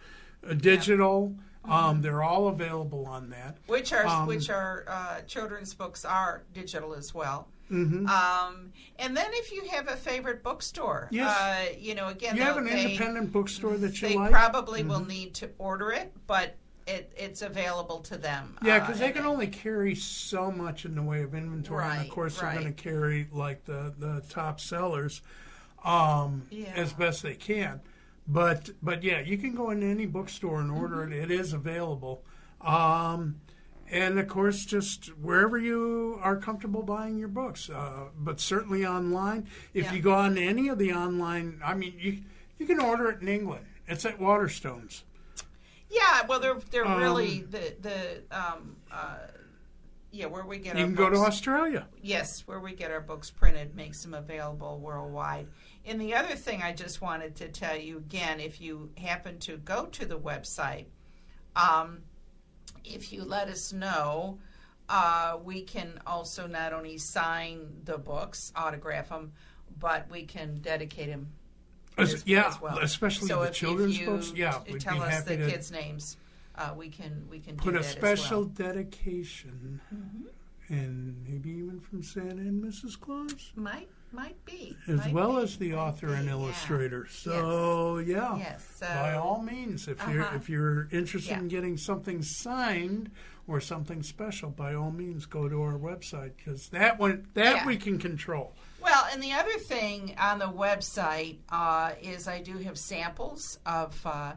uh, 0.47 0.53
digital 0.53 1.35
Mm-hmm. 1.65 1.71
um, 1.71 2.01
they're 2.01 2.23
all 2.23 2.47
available 2.49 3.05
on 3.05 3.29
that 3.31 3.57
which 3.67 3.91
are 3.93 4.05
um, 4.07 4.27
which 4.27 4.49
are 4.49 4.85
uh, 4.87 5.21
children's 5.21 5.73
books 5.73 6.05
are 6.05 6.43
digital 6.53 6.93
as 6.93 7.13
well. 7.13 7.47
Hmm 7.69 8.07
Um, 8.07 8.73
and 8.97 9.15
then 9.15 9.27
if 9.33 9.51
you 9.51 9.63
have 9.71 9.87
a 9.87 9.95
favorite 9.95 10.43
bookstore, 10.43 11.07
Yes. 11.11 11.31
uh, 11.31 11.73
you 11.79 11.95
know, 11.95 12.07
again, 12.07 12.35
you 12.35 12.41
have 12.41 12.57
an 12.57 12.65
they, 12.65 12.83
independent 12.85 13.31
bookstore 13.31 13.77
that 13.77 14.01
you 14.01 14.09
they 14.09 14.15
like 14.15 14.31
probably 14.31 14.83
will 14.83 15.01
Mhm. 15.01 15.07
need 15.07 15.33
to 15.35 15.49
order 15.59 15.91
it, 15.91 16.11
but 16.27 16.55
it, 16.87 17.13
it's 17.15 17.43
available 17.43 17.99
to 17.99 18.17
them. 18.17 18.57
yeah 18.65 18.77
uh, 18.77 18.79
because 18.79 18.97
they 18.99 19.11
can 19.11 19.23
only 19.25 19.45
carry 19.45 19.93
so 19.93 20.49
much 20.51 20.85
in 20.85 20.95
the 20.95 21.03
way 21.03 21.21
of 21.21 21.35
inventory 21.35 21.85
and 21.85 22.01
of 22.01 22.09
course 22.09 22.39
they're 22.39 22.51
going 22.51 22.65
to 22.65 22.71
carry 22.71 23.27
like 23.31 23.63
the 23.65 23.93
the 23.99 24.23
top 24.29 24.59
sellers 24.59 25.21
um, 25.85 26.41
Yeah. 26.49 26.73
as 26.75 26.91
best 26.93 27.21
they 27.21 27.35
can 27.35 27.79
but 28.27 28.71
but 28.81 29.03
yeah 29.03 29.19
you 29.19 29.37
can 29.37 29.53
go 29.53 29.69
into 29.69 29.85
any 29.85 30.07
bookstore 30.07 30.61
and 30.61 30.71
order 30.71 30.97
Mm-hmm. 31.05 31.13
it 31.13 31.29
it 31.29 31.39
is 31.39 31.53
available 31.53 32.23
um, 32.61 33.35
and 33.91 34.19
of 34.19 34.27
course 34.27 34.65
just 34.65 35.07
wherever 35.17 35.57
you 35.57 36.19
are 36.21 36.35
comfortable 36.37 36.83
buying 36.83 37.17
your 37.17 37.27
books 37.27 37.69
uh, 37.69 38.05
but 38.17 38.39
certainly 38.39 38.85
online 38.85 39.47
if 39.73 39.85
Yeah. 39.85 39.93
you 39.93 40.01
go 40.01 40.13
on 40.13 40.37
any 40.37 40.67
of 40.69 40.77
the 40.77 40.93
online 40.93 41.59
i 41.65 41.73
mean 41.73 41.93
you 41.97 42.19
you 42.57 42.65
can 42.65 42.79
order 42.79 43.09
it 43.09 43.21
in 43.21 43.27
england 43.27 43.65
it's 43.87 44.05
at 44.05 44.19
waterstones 44.19 45.03
Yeah, 45.89 46.21
well, 46.27 46.39
they're 46.39 46.59
they're 46.71 46.85
Um, 46.85 46.99
really 46.99 47.41
the 47.41 47.75
the 47.81 48.23
um, 48.31 48.75
uh, 48.91 49.25
yeah 50.11 50.27
where 50.27 50.45
we 50.45 50.57
get 50.59 50.77
you 50.77 50.85
can 50.85 50.93
books. 50.95 51.09
go 51.09 51.15
to 51.15 51.27
australia 51.27 51.87
yes, 52.01 52.43
where 52.47 52.59
we 52.59 52.73
get 52.75 52.91
our 52.91 53.01
books 53.01 53.31
printed 53.31 53.75
makes 53.75 54.03
them 54.03 54.13
available 54.13 54.79
worldwide. 54.79 55.47
And 55.85 55.99
the 55.99 56.13
other 56.13 56.35
thing 56.35 56.61
I 56.61 56.73
just 56.73 57.01
wanted 57.01 57.35
to 57.37 57.47
tell 57.47 57.75
you 57.75 57.97
again, 57.97 58.39
if 58.39 58.61
you 58.61 58.91
happen 58.97 59.39
to 59.39 59.57
go 59.57 59.85
to 59.87 60.05
the 60.05 60.19
website, 60.19 60.85
um, 61.55 61.99
if 62.83 63.11
you 63.13 63.23
let 63.23 63.47
us 63.47 63.71
know, 63.73 64.39
uh, 64.87 65.37
we 65.43 65.61
can 65.61 65.99
also 66.07 66.47
not 66.47 66.73
only 66.73 66.97
sign 66.97 67.81
the 67.85 67.97
books, 67.97 68.51
autograph 68.55 69.09
them, 69.09 69.33
but 69.79 70.09
we 70.09 70.23
can 70.23 70.59
dedicate 70.59 71.07
them. 71.07 71.29
As- 71.97 72.23
yeah 72.25 72.47
as 72.47 72.61
well. 72.61 72.77
especially 72.79 73.27
so 73.27 73.41
the 73.41 73.49
if, 73.49 73.53
children's 73.53 73.95
if 73.95 74.01
you 74.01 74.05
books 74.07 74.31
yeah 74.33 74.59
we'd 74.71 74.79
tell 74.79 75.01
us 75.01 75.23
the 75.23 75.35
kids' 75.35 75.69
names. 75.71 76.15
Uh, 76.55 76.73
we 76.75 76.89
can 76.89 77.27
we 77.29 77.39
can 77.39 77.57
put 77.57 77.71
do 77.73 77.79
a 77.79 77.81
that 77.81 77.89
special 77.89 78.41
well. 78.41 78.49
dedication 78.49 79.81
and 80.69 81.15
maybe 81.27 81.49
even 81.51 81.79
from 81.81 82.01
Santa 82.03 82.29
and 82.41 82.63
Mrs. 82.63 82.99
Claus 82.99 83.51
Might 83.55 83.89
might 84.11 84.43
be 84.45 84.75
as 84.87 84.97
might 84.99 85.13
well 85.13 85.37
be, 85.37 85.43
as 85.43 85.57
the 85.57 85.73
author 85.75 86.07
be, 86.07 86.13
and 86.13 86.25
yeah. 86.25 86.31
illustrator 86.31 87.07
so 87.09 87.97
yeah 87.99 88.37
Yes. 88.37 88.67
So, 88.75 88.87
by 88.87 89.13
all 89.15 89.41
means 89.41 89.87
if 89.87 89.99
you're 90.07 90.23
Uh-huh. 90.23 90.35
if 90.35 90.49
you're 90.49 90.87
interested 90.91 91.37
in 91.37 91.47
getting 91.47 91.77
something 91.77 92.21
signed 92.21 93.11
or 93.47 93.59
something 93.59 94.03
special 94.03 94.49
by 94.49 94.73
all 94.75 94.91
means 94.91 95.25
go 95.25 95.47
to 95.49 95.61
our 95.61 95.77
website 95.77 96.31
because 96.37 96.69
that 96.69 96.97
one 96.99 97.27
that 97.33 97.55
Yeah. 97.57 97.65
we 97.67 97.77
can 97.77 97.97
control 97.99 98.53
Well, 98.81 99.05
and 99.11 99.21
the 99.21 99.33
other 99.33 99.57
thing 99.59 100.15
on 100.19 100.39
the 100.39 100.47
website 100.49 101.39
uh, 101.49 101.91
is 102.01 102.27
I 102.27 102.41
do 102.41 102.57
have 102.59 102.77
samples 102.77 103.59
of, 103.65 103.99
uh, 104.05 104.33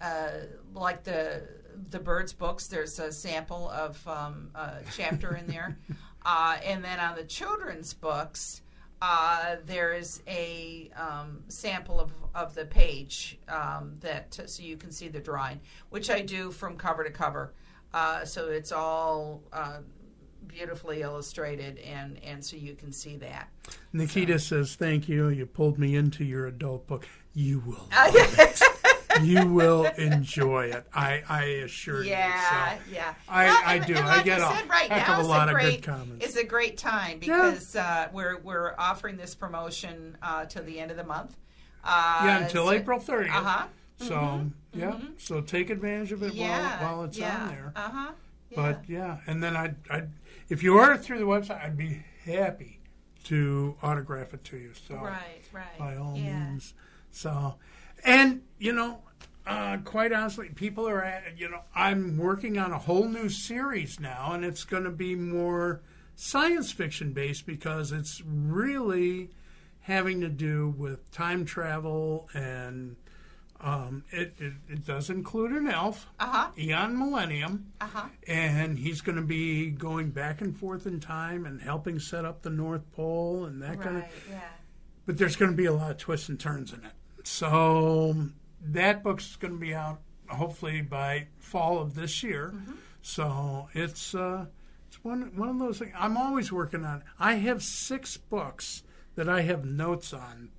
uh, 0.00 0.30
like 0.74 1.04
the 1.04 1.42
the 1.90 1.98
birds 1.98 2.32
books. 2.32 2.68
There's 2.68 2.98
a 3.00 3.10
sample 3.12 3.68
of 3.70 4.06
um, 4.08 4.50
a 4.54 4.76
chapter 4.96 5.34
in 5.34 5.46
there, 5.48 5.76
uh, 6.24 6.56
and 6.64 6.82
then 6.84 6.98
on 7.00 7.16
the 7.16 7.24
children's 7.24 7.92
books. 7.94 8.62
Uh, 9.06 9.56
there 9.66 9.92
is 9.92 10.22
a 10.26 10.90
um, 10.96 11.42
sample 11.48 12.00
of, 12.00 12.10
of 12.34 12.54
the 12.54 12.64
page 12.64 13.38
um, 13.50 13.94
that 14.00 14.32
so 14.48 14.62
you 14.62 14.78
can 14.78 14.90
see 14.90 15.08
the 15.08 15.20
drawing, 15.20 15.60
which 15.90 16.08
I 16.08 16.22
do 16.22 16.50
from 16.50 16.78
cover 16.78 17.04
to 17.04 17.10
cover. 17.10 17.52
Uh, 17.92 18.24
so 18.24 18.48
it's 18.48 18.72
all 18.72 19.42
uh, 19.52 19.80
beautifully 20.46 21.02
illustrated, 21.02 21.76
and, 21.80 22.18
and 22.24 22.42
so 22.42 22.56
you 22.56 22.74
can 22.74 22.92
see 22.92 23.18
that. 23.18 23.50
Nikita 23.92 24.38
says 24.38 24.74
thank 24.74 25.06
you 25.06 25.28
you 25.28 25.44
pulled 25.44 25.78
me 25.78 25.96
into 25.96 26.24
your 26.24 26.46
adult 26.46 26.86
book 26.86 27.06
you 27.34 27.60
will 27.60 27.86
you 29.22 29.46
will 29.46 29.84
enjoy 29.96 30.66
it 30.66 30.86
I 30.94 31.22
I 31.28 31.44
assure 31.64 32.02
you 32.02 32.10
yeah, 32.10 32.74
so. 32.76 32.78
yeah. 32.92 33.14
I- 33.28 33.44
Well, 33.46 33.62
I 33.64 33.78
do. 33.78 33.94
and 33.94 34.04
I 34.06 34.16
like 34.16 34.24
get 34.24 34.40
I 34.40 34.52
a 34.52 34.56
said, 34.58 34.68
right 34.68 34.90
heck 34.90 35.06
now 35.06 35.12
of 35.14 35.18
a 35.18 35.22
is 35.22 35.28
lot 35.28 35.48
of 35.54 35.60
good 35.60 35.82
comments. 35.82 36.24
It's 36.24 36.36
a 36.36 36.44
great 36.44 36.76
time 36.78 37.20
Yeah. 37.22 37.50
because 37.50 37.76
uh, 37.76 38.08
we're 38.12 38.38
we're 38.40 38.74
offering 38.78 39.16
this 39.16 39.34
promotion 39.34 40.16
uh, 40.22 40.46
till 40.46 40.64
the 40.64 40.78
end 40.80 40.90
of 40.90 40.96
the 40.96 41.04
month. 41.04 41.36
Uh, 41.82 42.22
yeah 42.24 42.38
until 42.44 42.66
so- 42.66 42.72
April 42.72 42.98
30th 42.98 43.28
Uh-huh. 43.30 43.66
So 43.98 44.46
yeah, 44.72 44.98
so 45.18 45.40
take 45.40 45.70
advantage 45.70 46.10
of 46.12 46.22
it 46.22 46.34
Yeah. 46.34 46.82
while, 46.82 46.96
while 46.96 47.04
it's 47.04 47.16
yeah. 47.16 47.42
on 47.42 47.48
there. 47.48 47.72
Uh 47.76 47.80
huh. 47.90 48.12
But 48.56 48.82
yeah, 48.88 49.18
and 49.26 49.42
then 49.42 49.56
I, 49.56 49.74
I, 49.90 50.04
if 50.48 50.62
you 50.62 50.78
order 50.78 50.96
through 50.96 51.18
the 51.18 51.24
website, 51.24 51.62
I'd 51.64 51.76
be 51.76 52.02
happy 52.24 52.80
to 53.24 53.76
autograph 53.82 54.32
it 54.34 54.44
to 54.44 54.56
you. 54.56 54.72
So 54.88 54.96
right, 54.96 55.42
right. 55.52 55.78
by 55.78 55.96
all 55.96 56.16
yeah. 56.16 56.48
means. 56.50 56.74
So, 57.10 57.54
and 58.04 58.42
you 58.58 58.72
know, 58.72 59.00
uh, 59.46 59.78
quite 59.84 60.12
honestly, 60.12 60.48
people 60.54 60.88
are 60.88 61.02
at, 61.02 61.38
you 61.38 61.48
know, 61.50 61.60
I'm 61.74 62.16
working 62.16 62.58
on 62.58 62.72
a 62.72 62.78
whole 62.78 63.08
new 63.08 63.28
series 63.28 64.00
now, 64.00 64.32
and 64.32 64.44
it's 64.44 64.64
going 64.64 64.84
to 64.84 64.90
be 64.90 65.14
more 65.14 65.82
science 66.16 66.72
fiction 66.72 67.12
based 67.12 67.44
because 67.46 67.92
it's 67.92 68.22
really 68.26 69.30
having 69.80 70.20
to 70.22 70.28
do 70.28 70.74
with 70.78 71.10
time 71.10 71.44
travel 71.44 72.28
and 72.34 72.96
Um, 73.60 74.04
it, 74.10 74.34
it 74.38 74.52
it 74.68 74.84
does 74.84 75.08
include 75.10 75.52
an 75.52 75.68
elf, 75.68 76.06
Uh 76.20 76.26
huh. 76.26 76.50
Eon 76.58 76.98
Millennium, 76.98 77.72
Uh 77.80 77.86
huh. 77.86 78.08
and 78.28 78.76
he's 78.78 79.00
going 79.00 79.16
to 79.16 79.22
be 79.22 79.70
going 79.70 80.10
back 80.10 80.40
and 80.42 80.54
forth 80.54 80.86
in 80.86 81.00
time 81.00 81.46
and 81.46 81.62
helping 81.62 81.98
set 81.98 82.24
up 82.26 82.42
the 82.42 82.50
North 82.50 82.82
Pole 82.92 83.46
and 83.46 83.62
that 83.62 83.80
kind 83.80 83.98
of. 83.98 84.04
Yeah. 84.28 84.40
But 85.06 85.16
there's 85.18 85.36
going 85.36 85.50
to 85.52 85.56
be 85.56 85.64
a 85.66 85.72
lot 85.72 85.90
of 85.92 85.96
twists 85.98 86.28
and 86.28 86.38
turns 86.38 86.72
in 86.72 86.80
it. 86.84 86.92
So 87.26 88.14
that 88.72 89.02
book's 89.02 89.36
going 89.36 89.54
to 89.54 89.60
be 89.60 89.74
out 89.74 90.00
hopefully 90.28 90.80
by 90.80 91.26
fall 91.38 91.78
of 91.80 91.94
this 91.94 92.22
year. 92.22 92.54
So 93.02 93.68
it's 93.74 94.14
uh, 94.14 94.46
it's 94.88 95.02
one 95.04 95.32
one 95.36 95.48
of 95.48 95.58
those 95.58 95.78
things. 95.78 95.92
I'm 95.98 96.16
always 96.16 96.50
working 96.52 96.84
on. 96.84 97.02
I 97.18 97.34
have 97.34 97.62
six 97.62 98.16
books 98.16 98.82
that 99.16 99.28
I 99.28 99.42
have 99.42 99.64
notes 99.64 100.12
on 100.12 100.50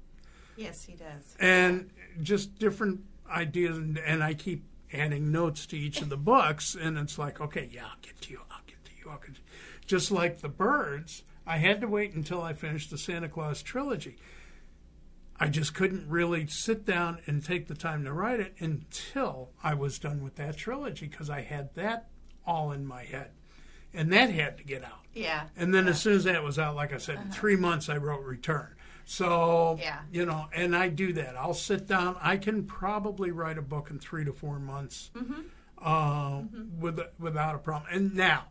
Yes, 0.55 0.83
he 0.85 0.93
does. 0.93 1.35
and 1.39 1.89
just 2.21 2.57
different 2.59 3.01
ideas 3.29 3.75
and, 3.77 3.97
and 3.97 4.23
i 4.23 4.33
keep 4.35 4.63
adding 4.93 5.31
notes 5.31 5.65
to 5.65 5.75
each 5.77 5.99
of 6.01 6.07
the 6.09 6.15
books 6.31 6.75
and 6.79 6.95
it's 6.97 7.17
like 7.17 7.41
okay 7.41 7.67
yeah 7.73 7.81
i'll 7.85 7.97
get 8.03 8.21
to 8.21 8.31
you 8.31 8.39
i'll 8.51 8.61
get 8.67 8.77
to 8.85 8.91
you 9.03 9.09
i'll 9.09 9.17
get 9.17 9.33
to 9.33 9.41
you. 9.41 9.81
just 9.87 10.11
like 10.11 10.39
the 10.41 10.47
birds 10.47 11.23
i 11.47 11.57
had 11.57 11.81
to 11.81 11.87
wait 11.87 12.13
until 12.13 12.41
i 12.41 12.53
finished 12.53 12.91
the 12.91 12.97
santa 12.99 13.27
claus 13.27 13.61
trilogy 13.63 14.15
i 15.39 15.47
just 15.47 15.73
couldn't 15.73 16.07
really 16.09 16.47
sit 16.47 16.85
down 16.85 17.17
and 17.25 17.43
take 17.43 17.67
the 17.67 17.75
time 17.75 18.03
to 18.03 18.13
write 18.13 18.39
it 18.39 18.53
until 18.59 19.49
i 19.63 19.73
was 19.73 19.99
done 19.99 20.23
with 20.23 20.35
that 20.35 20.55
trilogy 20.57 21.07
because 21.07 21.29
i 21.29 21.41
had 21.41 21.73
that 21.75 22.07
all 22.45 22.71
in 22.71 22.85
my 22.85 23.03
head 23.03 23.31
and 23.93 24.11
that 24.11 24.29
had 24.29 24.57
to 24.57 24.63
get 24.63 24.83
out 24.83 25.05
Yeah. 25.13 25.43
and 25.55 25.73
then 25.73 25.87
as 25.87 26.01
soon 26.01 26.13
as 26.13 26.25
that 26.25 26.43
was 26.43 26.59
out, 26.59 26.75
like 26.75 26.93
I 26.93 26.97
said, 26.97 27.17
in 27.17 27.31
three 27.31 27.55
months 27.55 27.87
I 27.89 27.97
wrote 27.97 28.23
Return. 28.23 28.75
So, 29.05 29.77
Yeah. 29.79 29.99
you 30.11 30.25
know, 30.25 30.47
and 30.53 30.75
I 30.75 30.89
do 30.89 31.13
that. 31.13 31.37
I'll 31.37 31.53
sit 31.53 31.87
down. 31.87 32.17
I 32.21 32.37
can 32.37 32.65
probably 32.65 33.31
write 33.31 33.57
a 33.57 33.61
book 33.61 33.89
in 33.89 33.99
three 33.99 34.25
to 34.25 34.33
four 34.33 34.59
months 34.59 35.11
mm-hmm. 35.15 35.41
uh, 35.81 36.39
mm-hmm. 36.39 36.81
with, 36.81 36.99
without 37.19 37.55
a 37.55 37.59
problem. 37.59 37.89
And 37.91 38.15
now, 38.15 38.45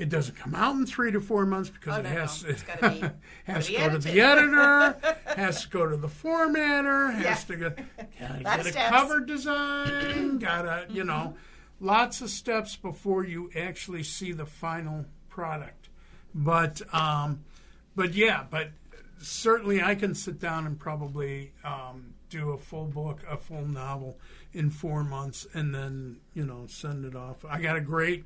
it 0.00 0.08
doesn't 0.08 0.34
come 0.36 0.54
out 0.56 0.74
in 0.74 0.86
three 0.86 1.12
to 1.12 1.20
four 1.20 1.46
months 1.46 1.70
because 1.70 1.96
Oh, 1.96 2.00
it 2.00 2.02
no, 2.04 2.08
has, 2.08 2.42
no. 2.42 2.48
It's 2.50 2.62
gotta 2.62 2.90
be- 3.46 3.52
has 3.52 3.66
to 3.68 3.72
go 3.76 3.90
to 3.90 3.98
the 3.98 4.20
editor, 4.20 4.96
has 5.36 5.62
to 5.62 5.68
go 5.68 5.86
to 5.88 5.96
the 5.96 6.08
formatter, 6.08 7.12
has 7.14 7.24
Yeah. 7.24 7.34
to 7.34 7.56
go, 7.56 7.70
gotta 8.18 8.42
Lot 8.42 8.56
get 8.56 8.66
a 8.66 8.70
steps. 8.72 8.90
cover 8.90 9.20
design, 9.20 10.38
gotta, 10.38 10.86
you 10.90 11.04
know, 11.04 11.34
Mm-hmm. 11.80 11.86
lots 11.86 12.20
of 12.20 12.30
steps 12.30 12.76
before 12.76 13.24
you 13.24 13.50
actually 13.56 14.02
see 14.02 14.32
the 14.32 14.46
final 14.46 15.06
product. 15.28 15.88
But, 16.34 16.82
um, 16.94 17.44
but 17.96 18.14
yeah, 18.14 18.44
but 18.50 18.70
certainly 19.20 19.82
I 19.82 19.94
can 19.94 20.14
sit 20.14 20.38
down 20.40 20.66
and 20.66 20.78
probably 20.78 21.52
um, 21.64 22.14
do 22.30 22.50
a 22.52 22.58
full 22.58 22.86
book, 22.86 23.20
a 23.28 23.36
full 23.36 23.66
novel 23.66 24.18
in 24.52 24.70
four 24.70 25.04
months, 25.04 25.46
and 25.54 25.74
then 25.74 26.18
you 26.34 26.44
know 26.46 26.66
send 26.68 27.04
it 27.04 27.14
off. 27.16 27.44
I 27.48 27.60
got 27.60 27.76
a 27.76 27.80
great, 27.80 28.24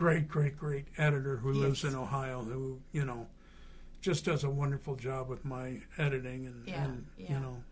great, 0.00 0.26
great, 0.28 0.56
great 0.58 0.86
editor 0.96 1.36
who 1.36 1.52
lives 1.52 1.84
in 1.84 1.94
Ohio 1.94 2.40
who 2.40 2.80
you 2.90 3.04
know 3.04 3.26
just 4.00 4.24
does 4.24 4.44
a 4.44 4.48
wonderful 4.50 4.96
job 4.96 5.28
with 5.28 5.44
my 5.44 5.78
editing 5.98 6.46
and, 6.46 6.66
Yeah, 6.66 6.84
and 6.84 7.06
yeah. 7.18 7.34
you 7.34 7.40
know 7.40 7.62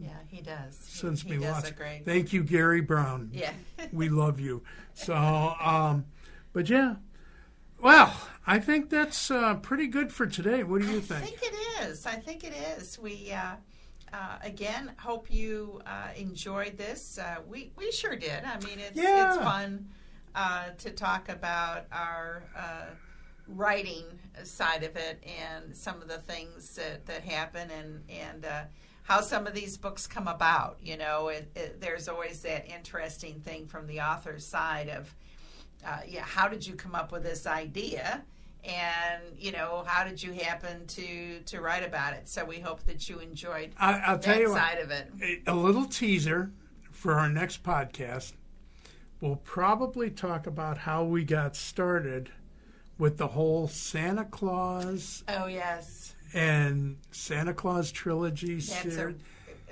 Yeah, 0.00 0.18
he 0.26 0.42
does. 0.42 0.74
Sends 0.76 1.22
he 1.22 1.30
me 1.30 1.36
does 1.38 1.54
lots. 1.54 1.70
a 1.70 1.72
great. 1.72 2.04
Thank 2.04 2.32
you, 2.32 2.42
Gary 2.42 2.80
Brown. 2.80 3.30
Yeah. 3.32 3.52
we 3.92 4.08
love 4.08 4.40
you. 4.40 4.62
So, 4.94 5.14
um, 5.14 6.06
but 6.52 6.68
yeah, 6.68 6.96
well, 7.80 8.12
I 8.48 8.58
think 8.58 8.90
that's 8.90 9.30
uh, 9.30 9.54
pretty 9.54 9.86
good 9.86 10.12
for 10.12 10.26
today. 10.26 10.64
What 10.64 10.82
do 10.82 10.88
you 10.88 10.98
I 10.98 11.02
think? 11.02 11.22
I 11.22 11.26
think 11.26 11.40
it 11.42 11.82
is. 11.84 12.04
I 12.04 12.16
think 12.16 12.42
it 12.42 12.52
is. 12.76 12.98
We 12.98 13.30
uh, 13.30 13.54
uh, 14.12 14.38
again 14.42 14.90
hope 14.98 15.30
you 15.30 15.80
uh, 15.86 16.08
enjoyed 16.16 16.76
this. 16.76 17.16
Uh, 17.16 17.36
we 17.48 17.70
we 17.76 17.92
sure 17.92 18.16
did. 18.16 18.42
I 18.44 18.58
mean, 18.66 18.80
it's 18.80 18.96
Yeah. 18.96 19.34
it's 19.34 19.36
fun 19.44 19.88
uh, 20.34 20.70
to 20.78 20.90
talk 20.90 21.28
about 21.28 21.86
our 21.92 22.44
uh, 22.56 22.86
writing 23.48 24.04
side 24.44 24.84
of 24.84 24.96
it 24.96 25.22
and 25.24 25.76
some 25.76 26.00
of 26.00 26.08
the 26.08 26.18
things 26.18 26.76
that, 26.76 27.06
that 27.06 27.24
happen 27.24 27.68
and 27.70 28.02
and 28.08 28.44
uh, 28.44 28.62
how 29.02 29.20
some 29.20 29.46
of 29.46 29.54
these 29.54 29.76
books 29.76 30.06
come 30.06 30.28
about. 30.28 30.78
You 30.80 30.96
know, 30.96 31.28
it, 31.28 31.50
it, 31.56 31.80
there's 31.80 32.08
always 32.08 32.42
that 32.42 32.68
interesting 32.68 33.40
thing 33.40 33.66
from 33.66 33.86
the 33.86 34.00
author's 34.00 34.46
side 34.46 34.88
of 34.88 35.14
uh, 35.84 36.00
yeah, 36.06 36.22
how 36.22 36.46
did 36.46 36.66
you 36.66 36.74
come 36.74 36.94
up 36.94 37.10
with 37.10 37.22
this 37.22 37.46
idea? 37.46 38.22
And 38.62 39.22
you 39.38 39.52
know, 39.52 39.84
how 39.86 40.04
did 40.04 40.22
you 40.22 40.32
happen 40.32 40.86
to 40.88 41.40
to 41.40 41.60
write 41.60 41.84
about 41.84 42.12
it? 42.14 42.28
So 42.28 42.44
we 42.44 42.60
hope 42.60 42.84
that 42.84 43.08
you 43.08 43.18
enjoyed 43.18 43.72
I, 43.78 43.94
I'll 44.00 44.18
tell 44.18 44.38
you 44.38 44.50
what, 44.50 44.58
side 44.58 44.78
of 44.78 44.90
it. 44.90 45.42
a 45.46 45.54
little 45.54 45.86
teaser 45.86 46.52
for 46.90 47.14
our 47.14 47.28
next 47.30 47.62
podcast. 47.62 48.34
We'll 49.20 49.36
probably 49.36 50.10
talk 50.10 50.46
about 50.46 50.78
how 50.78 51.04
we 51.04 51.24
got 51.24 51.54
started 51.56 52.30
with 52.98 53.18
the 53.18 53.28
whole 53.28 53.68
Santa 53.68 54.24
Claus 54.24 55.24
Oh 55.28 55.46
yes, 55.46 56.14
and 56.32 56.96
Santa 57.10 57.52
Claus 57.54 57.90
trilogy 57.92 58.56
that's 58.60 58.96
a 58.96 59.14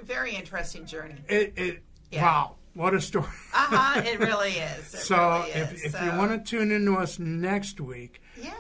very 0.02 0.34
interesting 0.34 0.84
journey. 0.87 1.14
It, 1.28 1.52
it, 1.56 1.82
Yeah. 2.11 2.22
Wow, 2.22 2.54
what 2.74 2.94
a 2.94 3.00
story! 3.00 3.26
Uh 3.54 3.66
huh. 3.70 4.02
it 4.04 4.18
really 4.30 4.50
is. 4.52 4.94
It 4.94 4.98
so 5.00 5.16
really 5.40 5.50
if, 5.52 5.72
is. 5.74 5.84
if 5.84 5.92
So, 5.92 6.04
you 6.04 6.11
want 6.18 6.44
to 6.44 6.50
tune 6.50 6.70
into 6.70 6.94
us 6.96 7.18
next 7.18 7.80
week, 7.80 8.22
yeah, 8.40 8.52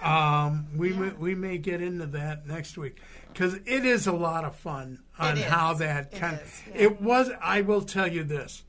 um, 0.46 0.66
we 0.76 0.90
Yeah. 0.92 0.98
may, 1.00 1.08
we 1.10 1.34
may 1.34 1.58
get 1.58 1.80
into 1.82 2.06
that 2.06 2.46
next 2.46 2.76
week 2.78 3.00
because 3.32 3.54
it 3.54 3.84
is 3.84 4.06
a 4.06 4.12
lot 4.12 4.44
of 4.44 4.56
fun 4.56 5.00
on 5.18 5.36
It 5.38 5.44
how 5.44 5.74
that 5.74 6.12
kind. 6.12 6.40
is, 6.44 6.62
yeah. 6.74 6.80
It 6.82 7.00
was. 7.00 7.30
I 7.42 7.60
will 7.62 7.82
tell 7.82 8.10
you 8.10 8.24
this: 8.24 8.64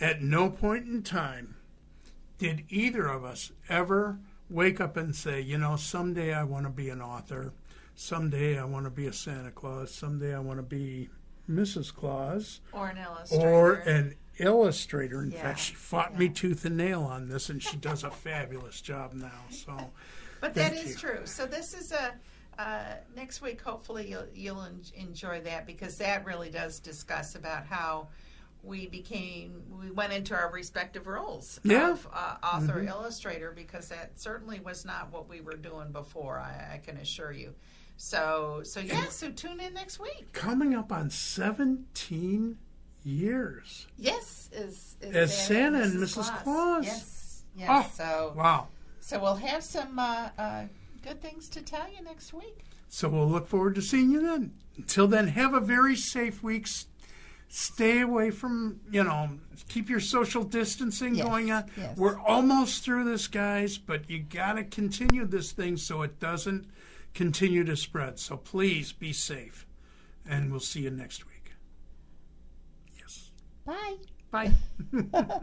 at 0.00 0.22
no 0.22 0.50
point 0.50 0.86
in 0.86 1.02
time 1.02 1.56
did 2.38 2.64
either 2.68 3.06
of 3.06 3.24
us 3.24 3.50
ever 3.68 4.18
wake 4.48 4.80
up 4.80 4.96
and 4.96 5.14
say, 5.14 5.40
you 5.40 5.58
know, 5.58 5.76
someday 5.76 6.32
I 6.32 6.44
want 6.44 6.64
to 6.66 6.70
be 6.70 6.88
an 6.88 7.02
author. 7.02 7.52
Someday 7.94 8.58
I 8.58 8.64
want 8.64 8.84
to 8.86 8.90
be 8.90 9.06
a 9.06 9.12
Santa 9.12 9.50
Claus. 9.50 9.92
Someday 9.92 10.34
I 10.34 10.38
want 10.38 10.58
to 10.58 10.62
be 10.62 11.08
Mrs. 11.50 11.92
Claus 11.94 12.60
or 12.72 12.88
an 12.88 12.98
illustrator. 12.98 13.48
or 13.48 13.72
an 13.74 14.14
illustrator. 14.38 15.22
In 15.22 15.32
Yeah, 15.32 15.42
fact, 15.42 15.58
she 15.58 15.74
fought 15.74 16.16
me 16.16 16.28
tooth 16.28 16.64
and 16.64 16.76
nail 16.76 17.02
on 17.02 17.28
this, 17.28 17.48
and 17.50 17.60
she 17.62 17.76
does 17.76 18.04
a 18.04 18.10
fabulous 18.12 18.80
job 18.80 19.14
now. 19.14 19.42
So, 19.50 19.90
But 20.40 20.54
that 20.54 20.74
is 20.74 20.90
you. 20.90 20.94
true. 20.94 21.20
So 21.24 21.44
this 21.46 21.74
is 21.74 21.90
a 21.92 22.14
uh, 22.58 22.94
next 23.16 23.40
week. 23.40 23.60
Hopefully, 23.60 24.08
you'll 24.10 24.26
you'll 24.34 24.68
enjoy 24.94 25.40
that 25.42 25.66
because 25.66 25.96
that 25.98 26.24
really 26.24 26.50
does 26.50 26.78
discuss 26.80 27.34
about 27.34 27.66
how 27.66 28.08
we 28.62 28.86
became 28.88 29.62
we 29.80 29.90
went 29.90 30.12
into 30.12 30.34
our 30.34 30.50
respective 30.50 31.06
roles 31.06 31.60
Yeah. 31.62 31.90
of 31.92 32.06
uh, 32.12 32.36
author 32.42 32.80
illustrator 32.82 33.52
because 33.52 33.88
that 33.88 34.18
certainly 34.20 34.60
was 34.60 34.84
not 34.84 35.12
what 35.12 35.28
we 35.28 35.40
were 35.40 35.56
doing 35.56 35.92
before. 35.92 36.38
I, 36.38 36.74
I 36.74 36.78
can 36.78 36.96
assure 36.98 37.32
you. 37.32 37.54
So 37.96 38.62
so 38.64 38.80
yeah. 38.80 39.06
So 39.10 39.30
tune 39.30 39.60
in 39.60 39.74
next 39.74 39.98
week. 40.00 40.32
coming 40.32 40.74
up 40.74 40.92
on 40.92 41.10
17 41.10 42.58
years. 43.04 43.86
Yes, 43.96 44.50
is, 44.52 44.96
is 45.00 45.14
As 45.16 45.46
Santa 45.46 45.82
and 45.82 45.94
Mrs. 45.94 46.14
Claus. 46.14 46.42
Claus. 46.42 46.84
Yes. 46.84 47.44
Yes. 47.56 47.68
Oh, 47.70 47.90
so 47.96 48.32
Wow. 48.36 48.68
so 49.00 49.20
we'll 49.20 49.34
have 49.36 49.62
some 49.64 49.98
uh, 49.98 50.28
uh, 50.38 50.64
good 51.02 51.20
things 51.22 51.48
to 51.50 51.62
tell 51.62 51.86
you 51.90 52.02
next 52.04 52.32
week. 52.32 52.64
So 52.88 53.08
we'll 53.08 53.28
look 53.28 53.46
forward 53.46 53.74
to 53.76 53.82
seeing 53.82 54.10
you 54.10 54.20
then. 54.22 54.52
Until 54.76 55.06
then, 55.08 55.28
have 55.28 55.54
a 55.54 55.60
very 55.60 55.96
safe 55.96 56.42
week. 56.42 56.68
Stay 57.50 58.00
away 58.00 58.30
from, 58.30 58.80
you 58.90 59.02
know, 59.02 59.30
keep 59.68 59.88
your 59.88 60.00
social 60.00 60.44
distancing 60.44 61.14
Yes, 61.14 61.26
going 61.26 61.50
on. 61.50 61.64
yes. 61.76 61.96
We're 61.96 62.18
almost 62.18 62.84
through 62.84 63.04
this, 63.04 63.26
guys, 63.26 63.78
but 63.78 64.10
you 64.10 64.18
got 64.20 64.54
to 64.54 64.64
continue 64.64 65.24
this 65.24 65.52
thing 65.52 65.78
so 65.78 66.02
it 66.02 66.20
doesn't 66.20 66.66
continue 67.14 67.64
to 67.64 67.74
spread. 67.76 68.18
So 68.18 68.36
please 68.36 68.92
be 68.92 69.12
safe. 69.14 69.66
And 70.28 70.50
we'll 70.50 70.60
see 70.60 70.80
you 70.80 70.90
next 70.90 71.26
week. 71.26 71.52
Yes. 72.98 73.30
Bye. 73.64 73.96
Bye. 74.30 74.52